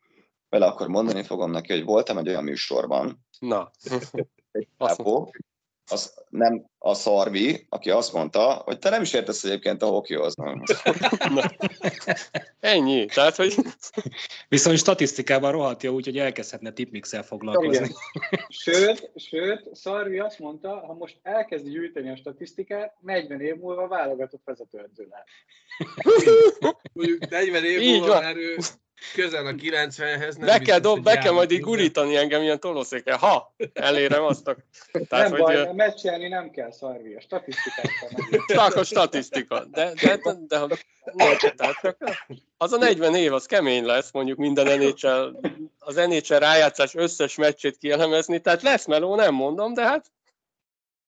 [0.50, 3.72] vele, akkor mondani fogom neki, hogy voltam egy olyan műsorban, Na.
[4.52, 5.34] egy pápó,
[5.89, 10.36] az nem a Szarvi, aki azt mondta, hogy te nem is értesz egyébként a hokihoz.
[12.60, 13.06] Ennyi.
[13.06, 13.56] Tehát, hogy...
[14.48, 17.89] Viszont statisztikában rohadt jó, úgyhogy elkezdhetne tipmixel foglalkozni.
[18.50, 24.41] Sőt, sőt, Szarvi azt mondta, ha most elkezdi gyűjteni a statisztikát, 40 év múlva válogatott
[24.45, 25.28] vezetőedző lehet.
[26.93, 28.58] Mondjuk 40 év Így múlva már ő
[29.14, 30.38] közel a 90-hez.
[30.38, 34.48] Nem be kell, dob, be kell majd így gurítani engem ilyen tolószékkel, ha elérem azt
[34.48, 34.56] a...
[35.08, 37.91] Tehát, nem hogy, baj, meccselni nem kell szarvi, a statisztikát
[38.48, 39.66] Csak a statisztika.
[39.66, 40.66] De, de, de, de,
[41.39, 41.98] de tehát,
[42.58, 45.39] az a 40 év, az kemény lesz, mondjuk minden NHL,
[45.80, 50.12] az NHL rájátszás összes meccsét kielemezni, tehát lesz meló, nem mondom, de hát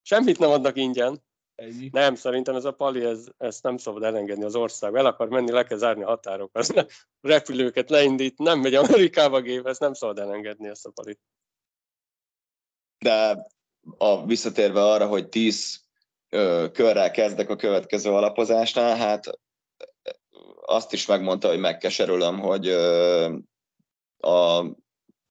[0.01, 1.27] semmit nem adnak ingyen.
[1.59, 1.89] Ennyi.
[1.91, 4.95] Nem, szerintem ez a pali, ez, ezt nem szabad elengedni az ország.
[4.95, 6.85] El akar menni, le kell zárni a határokat.
[7.21, 11.19] Repülőket leindít, nem megy Amerikába gép, ezt nem szabad elengedni ezt a palit.
[12.97, 13.47] De
[13.97, 15.85] a, visszatérve arra, hogy tíz
[16.29, 19.39] ö, körrel kezdek a következő alapozásnál, hát
[20.61, 23.37] azt is megmondta, hogy megkeserülöm, hogy ö,
[24.17, 24.61] a,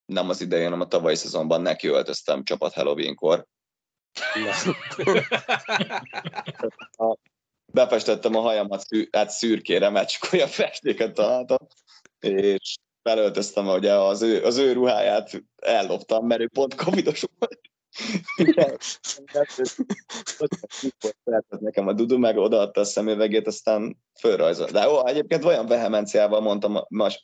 [0.04, 3.46] nem az idején, hanem a tavalyi szezonban nekiöltöztem csapat Halloween-kor
[7.72, 11.59] Befestettem a hajamat hát szürkére, mert csak olyan festéket találtam,
[12.20, 17.61] és felöltöztem, ugye az ő, az ő ruháját elloptam, mert ő pont covidos volt.
[21.61, 24.72] nekem a Dudu, meg odaadta a szemüvegét, aztán fölrajzolt.
[24.72, 27.20] De ó, egyébként olyan vehemenciával mondtam, most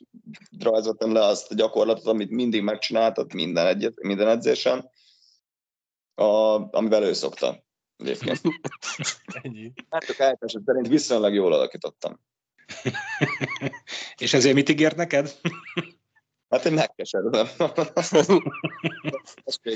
[0.59, 4.89] rajzoltam le azt a gyakorlatot, amit mindig megcsináltat minden, egyet, minden edzésen,
[6.15, 6.23] a,
[6.75, 7.63] amivel ő szokta
[7.97, 8.41] egyébként.
[9.41, 9.73] Ennyi.
[9.89, 12.19] Hát a eltesett szerint viszonylag jól alakítottam.
[14.17, 15.31] És ezért mit ígért neked?
[16.49, 17.47] Hát én megkeserülöm.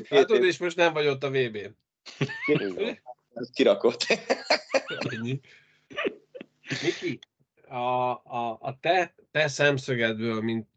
[0.10, 1.78] hát és most nem vagy ott a VB-n.
[3.54, 4.06] Kirakott.
[4.88, 5.40] Ennyi.
[6.84, 7.20] Miki,
[7.68, 10.68] a, a, a te, te szemszögedből, mint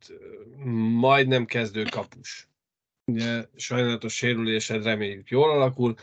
[0.98, 2.48] majdnem kezdő kapus,
[3.04, 5.94] ugye sajnálatos sérülésed reméljük jól alakul.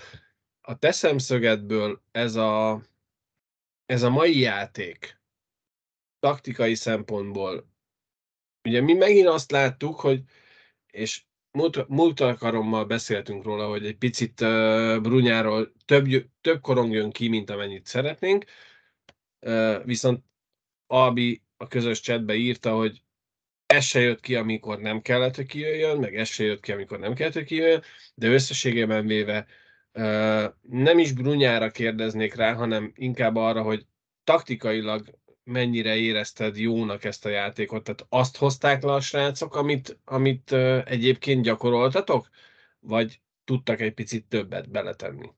[0.61, 2.81] A te szemszögedből ez a,
[3.85, 5.19] ez a mai játék
[6.19, 7.67] taktikai szempontból,
[8.63, 10.23] ugye mi megint azt láttuk, hogy,
[10.87, 16.05] és múlt, múlt alkalommal beszéltünk róla, hogy egy picit uh, Brunyáról több,
[16.41, 18.45] több korong jön ki, mint amennyit szeretnénk,
[19.39, 20.23] uh, viszont
[20.87, 23.03] Albi a közös chatbe írta, hogy
[23.73, 26.99] ez se jött ki, amikor nem kellett, hogy kijöjjön, meg ez se jött ki, amikor
[26.99, 27.81] nem kellett, hogy kijöjjön,
[28.15, 29.45] de összességében véve
[30.61, 33.85] nem is Brunyára kérdeznék rá, hanem inkább arra, hogy
[34.23, 35.01] taktikailag
[35.43, 40.51] mennyire érezted jónak ezt a játékot, tehát azt hozták le a srácok, amit, amit
[40.85, 42.29] egyébként gyakoroltatok,
[42.79, 45.29] vagy tudtak egy picit többet beletenni?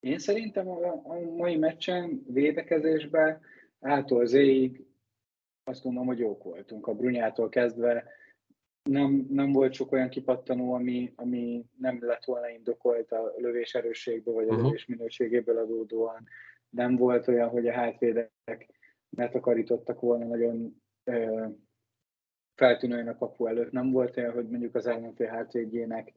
[0.00, 3.40] Én szerintem a, a mai meccsen védekezésben
[3.80, 4.86] ától zéig
[5.68, 6.86] azt gondolom, hogy jók voltunk.
[6.86, 8.04] A Brunyától kezdve
[8.82, 14.34] nem, nem volt sok olyan kipattanó, ami, ami nem lett volna indokolt a lövés erősségből,
[14.34, 14.64] vagy a uh-huh.
[14.64, 16.26] lövés minőségéből adódóan.
[16.70, 18.30] Nem volt olyan, hogy a hátvédek
[19.08, 21.46] ne takarítottak volna nagyon ö,
[22.54, 23.72] feltűnően a kapu előtt.
[23.72, 26.12] Nem volt olyan, hogy mondjuk az ellenfél hátvédjének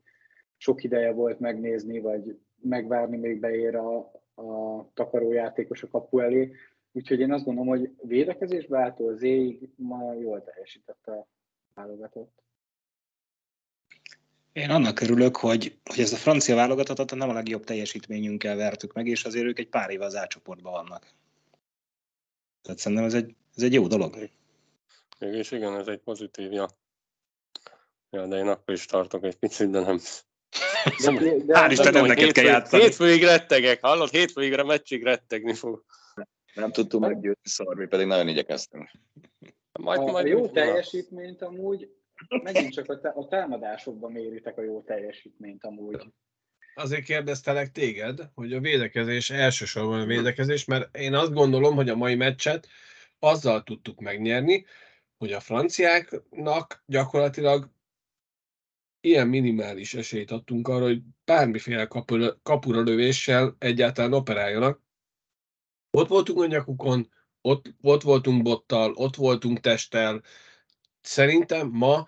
[0.58, 3.98] sok ideje volt megnézni, vagy megvárni, még beér a,
[4.36, 6.52] a takarójátékos a kapu elé.
[6.92, 11.28] Úgyhogy én azt gondolom, hogy védekezésbe által zéig ma jól teljesített a
[11.74, 12.42] válogatott.
[14.54, 19.08] Én annak örülök, hogy, hogy ez a francia válogatottat nem a legjobb teljesítményünkkel vertük meg,
[19.08, 21.14] és azért ők egy pár éve az átcsoportban vannak.
[22.62, 24.30] Tehát szerintem ez egy, ez egy jó dolog.
[25.20, 26.68] Mégis igen, ez egy pozitív, ja.
[28.10, 30.00] De én akkor is tartok egy picit, de nem.
[31.04, 31.12] De,
[31.46, 32.84] de, Hál' Istenem, neked kell játszani.
[32.84, 34.10] Hétfőig rettegek, hallod?
[34.10, 35.84] Hétfőig a meccsig rettegni fog.
[36.54, 38.92] Nem tudtunk meggyőzni szar, mi pedig nagyon igyekeztünk.
[39.80, 41.90] Majd, a, majd a jó teljesítményt amúgy
[42.44, 46.14] megint csak a, támadásokban méritek a jó teljesítményt amúgy.
[46.76, 51.96] Azért kérdeztelek téged, hogy a védekezés elsősorban a védekezés, mert én azt gondolom, hogy a
[51.96, 52.68] mai meccset
[53.20, 54.66] azzal tudtuk megnyerni,
[55.18, 57.70] hogy a franciáknak gyakorlatilag
[59.02, 61.88] ilyen minimális esélyt adtunk arra, hogy bármiféle
[62.44, 64.82] kapura lövéssel egyáltalán operáljanak.
[65.92, 67.12] Ott voltunk a nyakukon,
[67.42, 70.22] ott, ott voltunk bottal, ott voltunk testtel.
[71.02, 72.08] Szerintem ma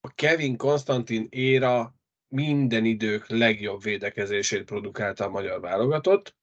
[0.00, 1.94] a Kevin Konstantin éra
[2.28, 6.36] minden idők legjobb védekezését produkálta a magyar válogatott.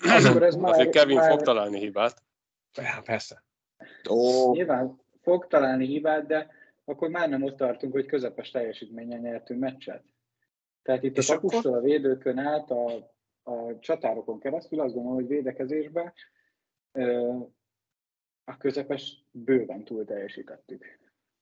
[0.00, 1.30] Azon, ez már, azért Kevin már...
[1.30, 2.22] fog találni hibát.
[2.74, 3.44] Ja, persze.
[4.08, 4.52] Ó.
[4.52, 6.50] Nyilván fog találni hibát, de
[6.84, 10.04] akkor már nem ott tartunk, hogy közepes teljesítményen nyertünk meccset.
[10.82, 11.82] Tehát itt És a kapustól akkor...
[11.82, 13.14] a védőkön át a,
[13.46, 16.12] a csatárokon keresztül azt gondolom, hogy védekezésben
[18.44, 20.84] a közepes bőven túl teljesítettük.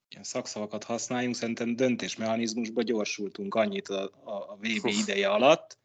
[0.08, 5.78] Ilyen szakszavakat használjunk, szerintem döntésmechanizmusba gyorsultunk annyit a, a, a VB ideje alatt,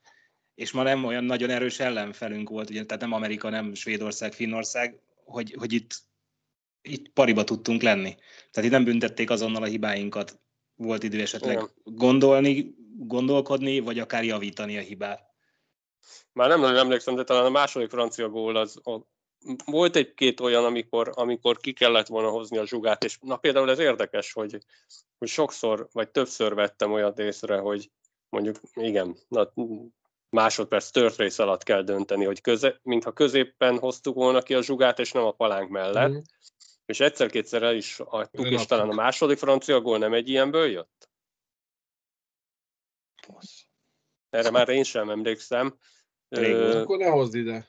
[0.56, 5.00] és ma nem olyan nagyon erős ellenfelünk volt, ugye, tehát nem Amerika, nem Svédország, Finnország,
[5.24, 5.96] hogy, hogy itt,
[6.82, 8.16] itt pariba tudtunk lenni.
[8.52, 10.40] Tehát itt nem büntették azonnal a hibáinkat,
[10.76, 11.70] volt idő esetleg Igen.
[11.84, 15.29] gondolni, gondolkodni, vagy akár javítani a hibát.
[16.34, 19.00] Már nem nagyon emlékszem, de talán a második francia gól az a,
[19.66, 23.80] volt egy-két olyan, amikor, amikor ki kellett volna hozni a zsugát, és na például ez
[23.80, 24.58] érdekes, hogy,
[25.18, 27.92] hogy sokszor, vagy többször vettem olyat észre, hogy
[28.30, 29.54] mondjuk igen, na,
[30.30, 35.00] másodperc tört rész alatt kell dönteni, hogy köze, mintha középpen hoztuk volna ki a zsugát,
[35.00, 36.10] és nem a palánk mellett.
[36.10, 36.20] Mm.
[36.86, 41.10] És egyszer-kétszer el is adtuk, és talán a második francia gól nem egy ilyenből jött?
[44.30, 45.78] Erre már én sem emlékszem.
[46.30, 46.80] Ö...
[46.80, 47.68] Akkor ne hozd ide.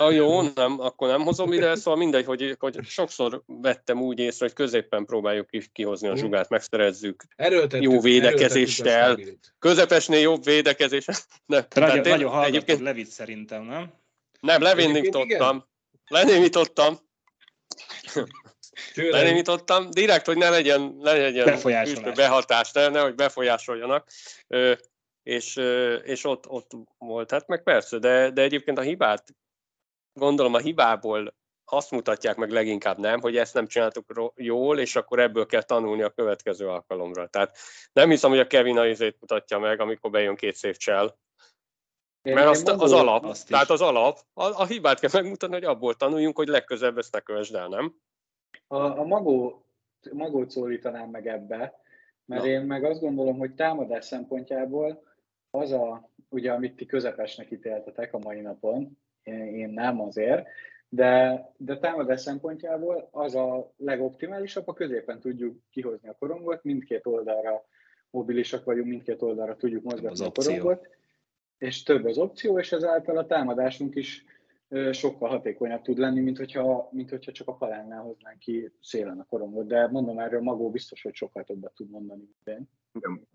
[0.00, 4.46] A jó, nem, akkor nem hozom ide, szóval mindegy, hogy, hogy sokszor vettem úgy észre,
[4.46, 9.18] hogy középpen próbáljuk kihozni a zsugát, megszerezzük erőltettük, jó védekezéssel.
[9.58, 11.04] Közepesnél jobb védekezés.
[11.46, 13.92] Ne, nagyon, én, nagyon egyébként Levit szerintem, nem?
[14.40, 15.64] Nem, levénítottam.
[16.08, 16.98] Lenémítottam.
[18.94, 19.90] Lenémítottam.
[19.90, 21.58] Direkt, hogy ne legyen, ne legyen
[22.14, 24.08] behatás, ne, nehogy befolyásoljanak.
[24.46, 24.72] Ö,
[25.22, 25.56] és,
[26.04, 27.30] és ott, ott volt.
[27.30, 29.24] Hát meg persze, de, de egyébként a hibát
[30.12, 35.18] gondolom a hibából azt mutatják meg leginkább nem, hogy ezt nem csináltuk jól, és akkor
[35.18, 37.26] ebből kell tanulni a következő alkalomra.
[37.26, 37.56] Tehát
[37.92, 41.18] nem hiszem, hogy a Kevin a izét mutatja meg, amikor bejön két szép csel.
[42.22, 45.94] Mert azt, az alap, azt tehát az alap, a, a hibát kell megmutatni, hogy abból
[45.94, 47.94] tanuljunk, hogy legközelebb ezt ne kövesd el, nem?
[48.66, 49.64] A, a magó,
[50.12, 51.80] magót szólítanám meg ebbe,
[52.24, 52.48] mert Na.
[52.48, 55.09] én meg azt gondolom, hogy támadás szempontjából
[55.50, 60.46] az a, ugye, amit ti közepesnek ítéltetek a mai napon, én nem azért,
[60.88, 67.64] de, de támadás szempontjából az a legoptimálisabb, a középen tudjuk kihozni a korongot, mindkét oldalra
[68.10, 70.88] mobilisak vagyunk, mindkét oldalra tudjuk mozgatni a korongot,
[71.58, 74.24] és több az opció, és ezáltal a támadásunk is
[74.92, 79.24] sokkal hatékonyabb tud lenni, mint hogyha, mint hogyha csak a palánnál hoznánk ki szélen a
[79.24, 79.66] korongot.
[79.66, 82.68] De mondom, erről Magó biztos, hogy sokkal többet tud mondani, mint én.
[82.92, 83.26] Igen.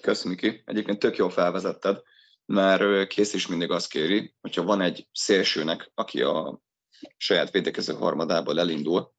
[0.00, 0.62] Köszönöm, ki.
[0.64, 2.02] Egyébként tök jól felvezetted
[2.50, 6.60] mert kész is mindig azt kéri, hogyha van egy szélsőnek, aki a
[7.16, 9.12] saját védekező harmadából elindul,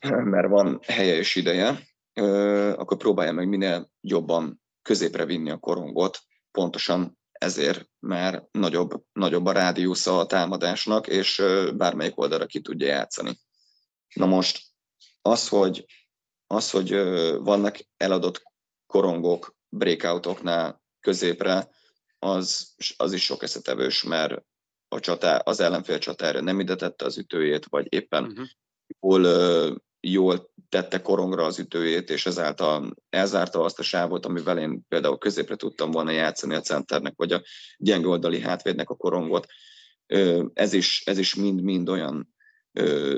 [0.00, 1.88] mert van helye és ideje,
[2.76, 6.18] akkor próbálja meg minél jobban középre vinni a korongot,
[6.50, 11.42] pontosan ezért, mert nagyobb, nagyobb a rádiusza a támadásnak, és
[11.74, 13.38] bármelyik oldalra ki tudja játszani.
[14.14, 14.62] Na most
[15.22, 15.84] az, hogy,
[16.46, 16.90] az, hogy
[17.38, 18.51] vannak eladott
[18.92, 21.68] korongok breakoutoknál középre,
[22.18, 24.42] az, az is sok eszetevős, mert
[24.88, 28.46] a csatá, az ellenfél csatára nem ide tette az ütőjét, vagy éppen uh-huh.
[28.98, 34.84] hol uh, jól tette korongra az ütőjét, és ezáltal elzárta azt a sávot, amivel én
[34.88, 37.42] például középre tudtam volna játszani a centernek, vagy a
[37.76, 39.46] gyenge oldali hátvédnek a korongot.
[40.54, 42.31] Ez is, ez is mind-mind olyan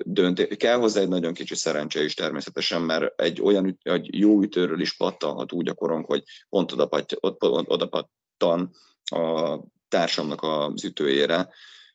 [0.02, 0.56] döntés.
[0.56, 4.96] Kell hozzá egy nagyon kicsi szerencse is természetesen, mert egy olyan egy jó ütőről is
[4.96, 6.88] pattanhat úgy a korong, hogy pont oda,
[7.64, 8.70] oda pattan
[9.04, 11.48] a társamnak az ütőjére,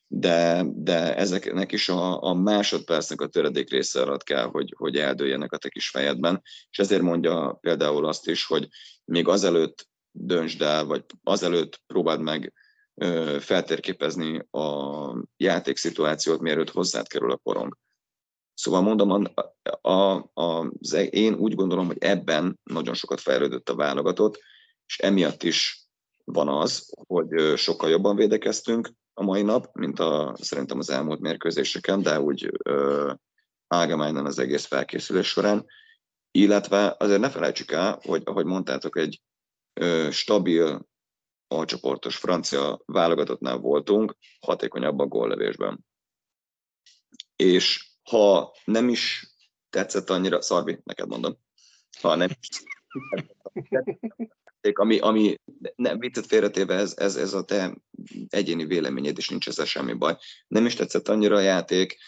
[0.06, 5.52] de, de ezeknek is a, a másodpercnek a töredék része alatt kell, hogy, hogy eldőljenek
[5.52, 8.68] a te kis fejedben, és ezért mondja például azt is, hogy
[9.04, 12.52] még azelőtt döntsd el, vagy azelőtt próbáld meg
[13.40, 17.76] feltérképezni a játékszituációt, mielőtt hozzád kerül a korong.
[18.54, 23.74] Szóval mondom, a, a, a, az, én úgy gondolom, hogy ebben nagyon sokat fejlődött a
[23.74, 24.38] válogatott,
[24.86, 25.88] és emiatt is
[26.24, 32.02] van az, hogy sokkal jobban védekeztünk, a mai nap, mint a, szerintem az elmúlt mérkőzéseken,
[32.02, 32.50] de úgy
[33.66, 35.66] álgemányan az egész felkészülés során.
[36.30, 39.22] Illetve azért ne felejtsük el, hogy ahogy mondtátok, egy
[39.80, 40.88] ö, stabil
[41.50, 45.86] alcsoportos francia válogatottnál voltunk, hatékonyabb a góllövésben.
[47.36, 49.34] És ha nem is
[49.70, 51.36] tetszett annyira, Szarvi, neked mondom,
[52.00, 52.28] ha nem
[54.72, 55.34] ami, ami
[55.76, 57.74] nem viccet félretéve, ez, ez, ez a te
[58.28, 60.16] egyéni véleményed, és nincs ezzel semmi baj.
[60.48, 61.98] Nem is tetszett annyira a játék,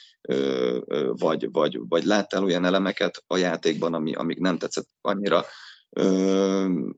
[1.12, 5.44] vagy, vagy, vagy láttál olyan elemeket a játékban, ami, amik nem tetszett annyira,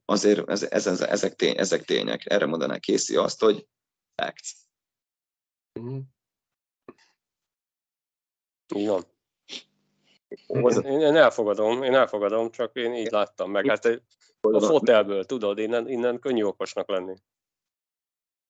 [0.05, 2.31] azért ez, ez, ez, ezek, tény, ezek tények.
[2.31, 3.67] Erre mondaná Készi azt, hogy
[4.15, 4.53] facts.
[5.81, 5.99] Mm.
[8.75, 9.05] Igen.
[10.47, 13.67] Én, én elfogadom, én elfogadom, csak én így láttam meg.
[13.67, 13.85] Hát
[14.41, 17.15] a fotelből, tudod, innen, innen könnyű okosnak lenni.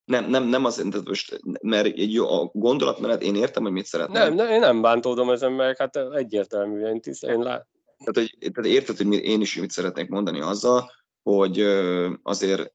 [0.05, 3.85] Nem, nem, nem az, tehát most, mert egy jó, a gondolatmenet, én értem, hogy mit
[3.85, 4.25] szeretnél.
[4.25, 7.67] Nem, nem, én nem bántódom ezen, meg hát egyértelműen, tiszt, én lát...
[8.05, 10.91] Tehát, hogy, tehát érted, hogy én is mit szeretnék mondani azzal,
[11.23, 11.61] hogy
[12.23, 12.73] azért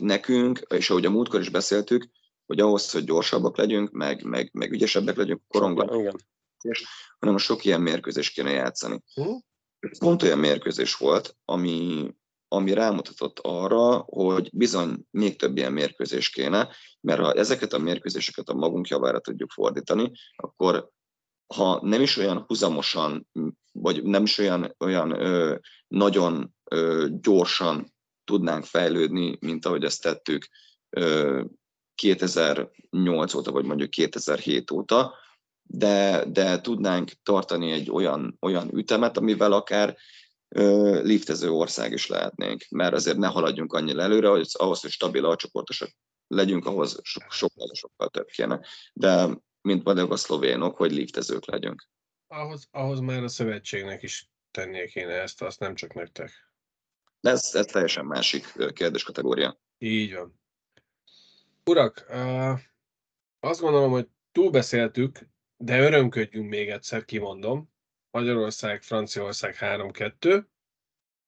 [0.00, 2.04] nekünk, és ahogy a múltkor is beszéltük,
[2.46, 5.42] hogy ahhoz, hogy gyorsabbak legyünk, meg, meg, meg ügyesebbek legyünk.
[6.60, 6.84] És,
[7.18, 9.02] hanem sok ilyen mérkőzést kéne játszani.
[9.16, 9.40] Uh-huh
[9.98, 12.08] pont olyan mérkőzés volt, ami,
[12.48, 16.68] ami rámutatott arra, hogy bizony még több ilyen mérkőzés kéne,
[17.00, 20.90] mert ha ezeket a mérkőzéseket a magunk javára tudjuk fordítani, akkor
[21.54, 23.28] ha nem is olyan huzamosan,
[23.72, 25.56] vagy nem is olyan, olyan ö,
[25.88, 27.94] nagyon ö, gyorsan
[28.24, 30.48] tudnánk fejlődni, mint ahogy ezt tettük
[30.90, 31.42] ö,
[31.94, 35.14] 2008 óta, vagy mondjuk 2007 óta,
[35.62, 39.96] de, de tudnánk tartani egy olyan, olyan ütemet, amivel akár
[40.48, 45.24] ö, liftező ország is lehetnénk, mert azért ne haladjunk annyira előre, hogy ahhoz, hogy stabil
[45.24, 45.90] alcsoportosak
[46.26, 48.60] legyünk, ahhoz so, sokkal, sokkal több kéne.
[48.92, 49.28] De
[49.60, 51.88] mint mondjuk a szlovénok, hogy liftezők legyünk.
[52.32, 56.30] Ahhoz, ahhoz már a szövetségnek is tennie kéne ezt, azt nem csak nektek.
[57.20, 59.60] De ez, ez teljesen másik kérdéskategória.
[59.78, 60.40] Így van.
[61.64, 62.06] Urak,
[63.40, 65.18] azt gondolom, hogy túlbeszéltük
[65.62, 67.70] de örömködjünk még egyszer, kimondom.
[68.10, 70.44] Magyarország, Franciaország 3-2,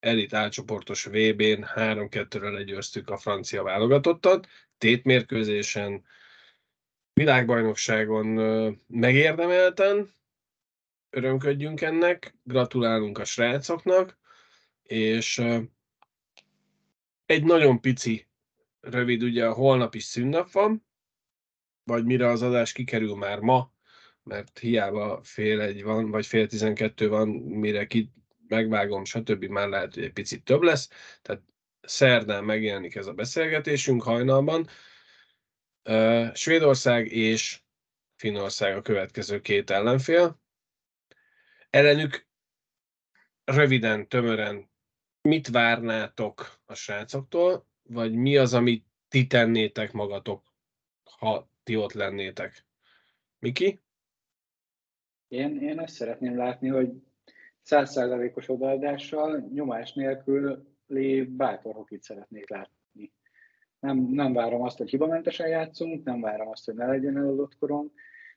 [0.00, 4.48] elit álcsoportos VB-n 3-2-re legyőztük a francia válogatottat,
[4.78, 6.05] tétmérkőzésen,
[7.12, 8.26] világbajnokságon
[8.86, 10.14] megérdemelten,
[11.12, 14.18] örömködjünk ennek, gratulálunk a srácoknak,
[14.82, 15.42] és
[17.26, 18.28] egy nagyon pici,
[18.80, 20.86] rövid, ugye a holnap is szünnap van,
[21.84, 23.72] vagy mire az adás kikerül már ma,
[24.22, 28.12] mert hiába fél egy van, vagy fél tizenkettő van, mire ki
[28.48, 29.44] megvágom, stb.
[29.44, 30.88] már lehet, hogy egy picit több lesz.
[31.22, 31.42] Tehát
[31.80, 34.68] szerdán megjelenik ez a beszélgetésünk hajnalban.
[36.34, 37.60] Svédország és
[38.16, 40.41] Finnország a következő két ellenfél.
[41.72, 42.26] Ellenük
[43.44, 44.70] röviden, tömören
[45.22, 50.42] mit várnátok a srácoktól, vagy mi az, amit ti tennétek magatok,
[51.18, 52.66] ha ti ott lennétek?
[53.38, 53.80] Miki?
[55.28, 56.90] Én, én azt szeretném látni, hogy
[57.60, 60.66] százszázalékos odaadással, nyomás nélkül
[61.28, 63.12] bátor hokit szeretnék látni.
[63.80, 67.92] Nem, nem várom azt, hogy hibamentesen játszunk, nem várom azt, hogy ne legyen eladott korom.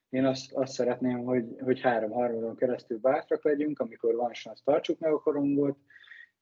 [0.09, 4.99] Én azt, azt szeretném, hogy, hogy három harmadon keresztül bátrak legyünk, amikor van szansz, tartsuk
[4.99, 5.77] meg a korongot,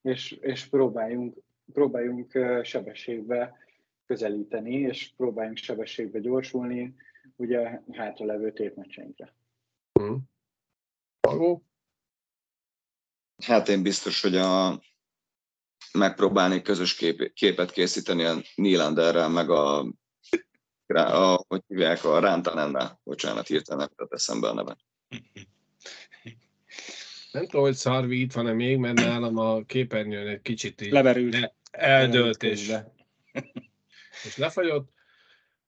[0.02, 1.38] és, és próbáljunk,
[1.74, 2.32] próbáljunk
[2.64, 3.58] sebességbe
[4.06, 6.96] közelíteni, és próbáljunk sebességbe gyorsulni,
[7.36, 9.34] ugye hátra levő tétmeccseinkre.
[10.02, 10.16] Mm.
[11.20, 11.64] Pagó?
[13.46, 14.82] Hát én biztos, hogy a,
[15.94, 19.94] megpróbálni közös kép, képet készíteni a Nyílanderrel, meg a,
[20.88, 23.00] a hogy hívják, a Rántanennel.
[23.04, 24.78] Bocsánat, hirtelen nem eszembe a neve.
[27.32, 31.34] Nem tudom, hogy Szarvi itt van-e még, mert nálam a képernyőn egy kicsit így Leverült.
[31.34, 32.74] le- eldőlt és,
[34.26, 34.92] és lefagyott.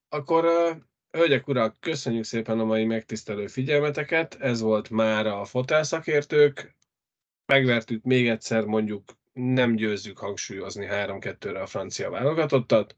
[0.08, 0.44] Akkor,
[1.10, 4.36] hölgyek, urak, köszönjük szépen a mai megtisztelő figyelmeteket.
[4.40, 6.76] Ez volt már a fotelszakértők.
[7.46, 12.96] Megvertük még egyszer, mondjuk nem győzzük hangsúlyozni 3-2-re a francia válogatottat.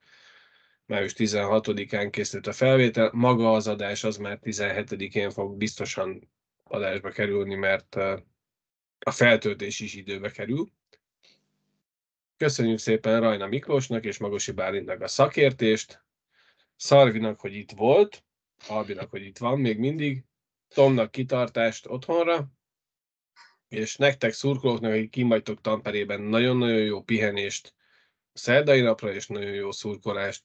[0.89, 3.11] Május 16-án készült a felvétel.
[3.12, 6.30] Maga az adás az már 17-én fog biztosan
[6.64, 7.95] adásba kerülni, mert
[8.99, 10.68] a feltöltés is időbe kerül.
[12.36, 16.05] Köszönjük szépen Rajna Miklósnak és Magosi Bálintnak a szakértést,
[16.76, 18.24] Szarvinak, hogy itt volt,
[18.68, 20.24] Albinak, hogy itt van még mindig,
[20.68, 22.49] Tomnak kitartást otthonra,
[23.68, 27.74] és nektek szurkolóknak, akik kim Tamperében, nagyon-nagyon jó pihenést
[28.32, 30.43] szerdai napra, és nagyon jó szurkolást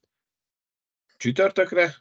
[1.24, 1.96] csütörtökre,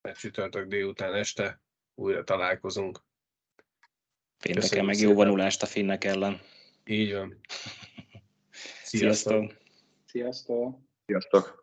[0.00, 1.60] mert csütörtök délután este
[1.94, 3.00] újra találkozunk.
[4.38, 5.10] Pénteken meg szépen.
[5.10, 6.40] jó vonulást a finnek ellen.
[6.84, 7.40] Így van.
[8.84, 9.56] Sziasztok!
[10.06, 10.78] Sziasztok!
[11.06, 11.59] Sziasztok!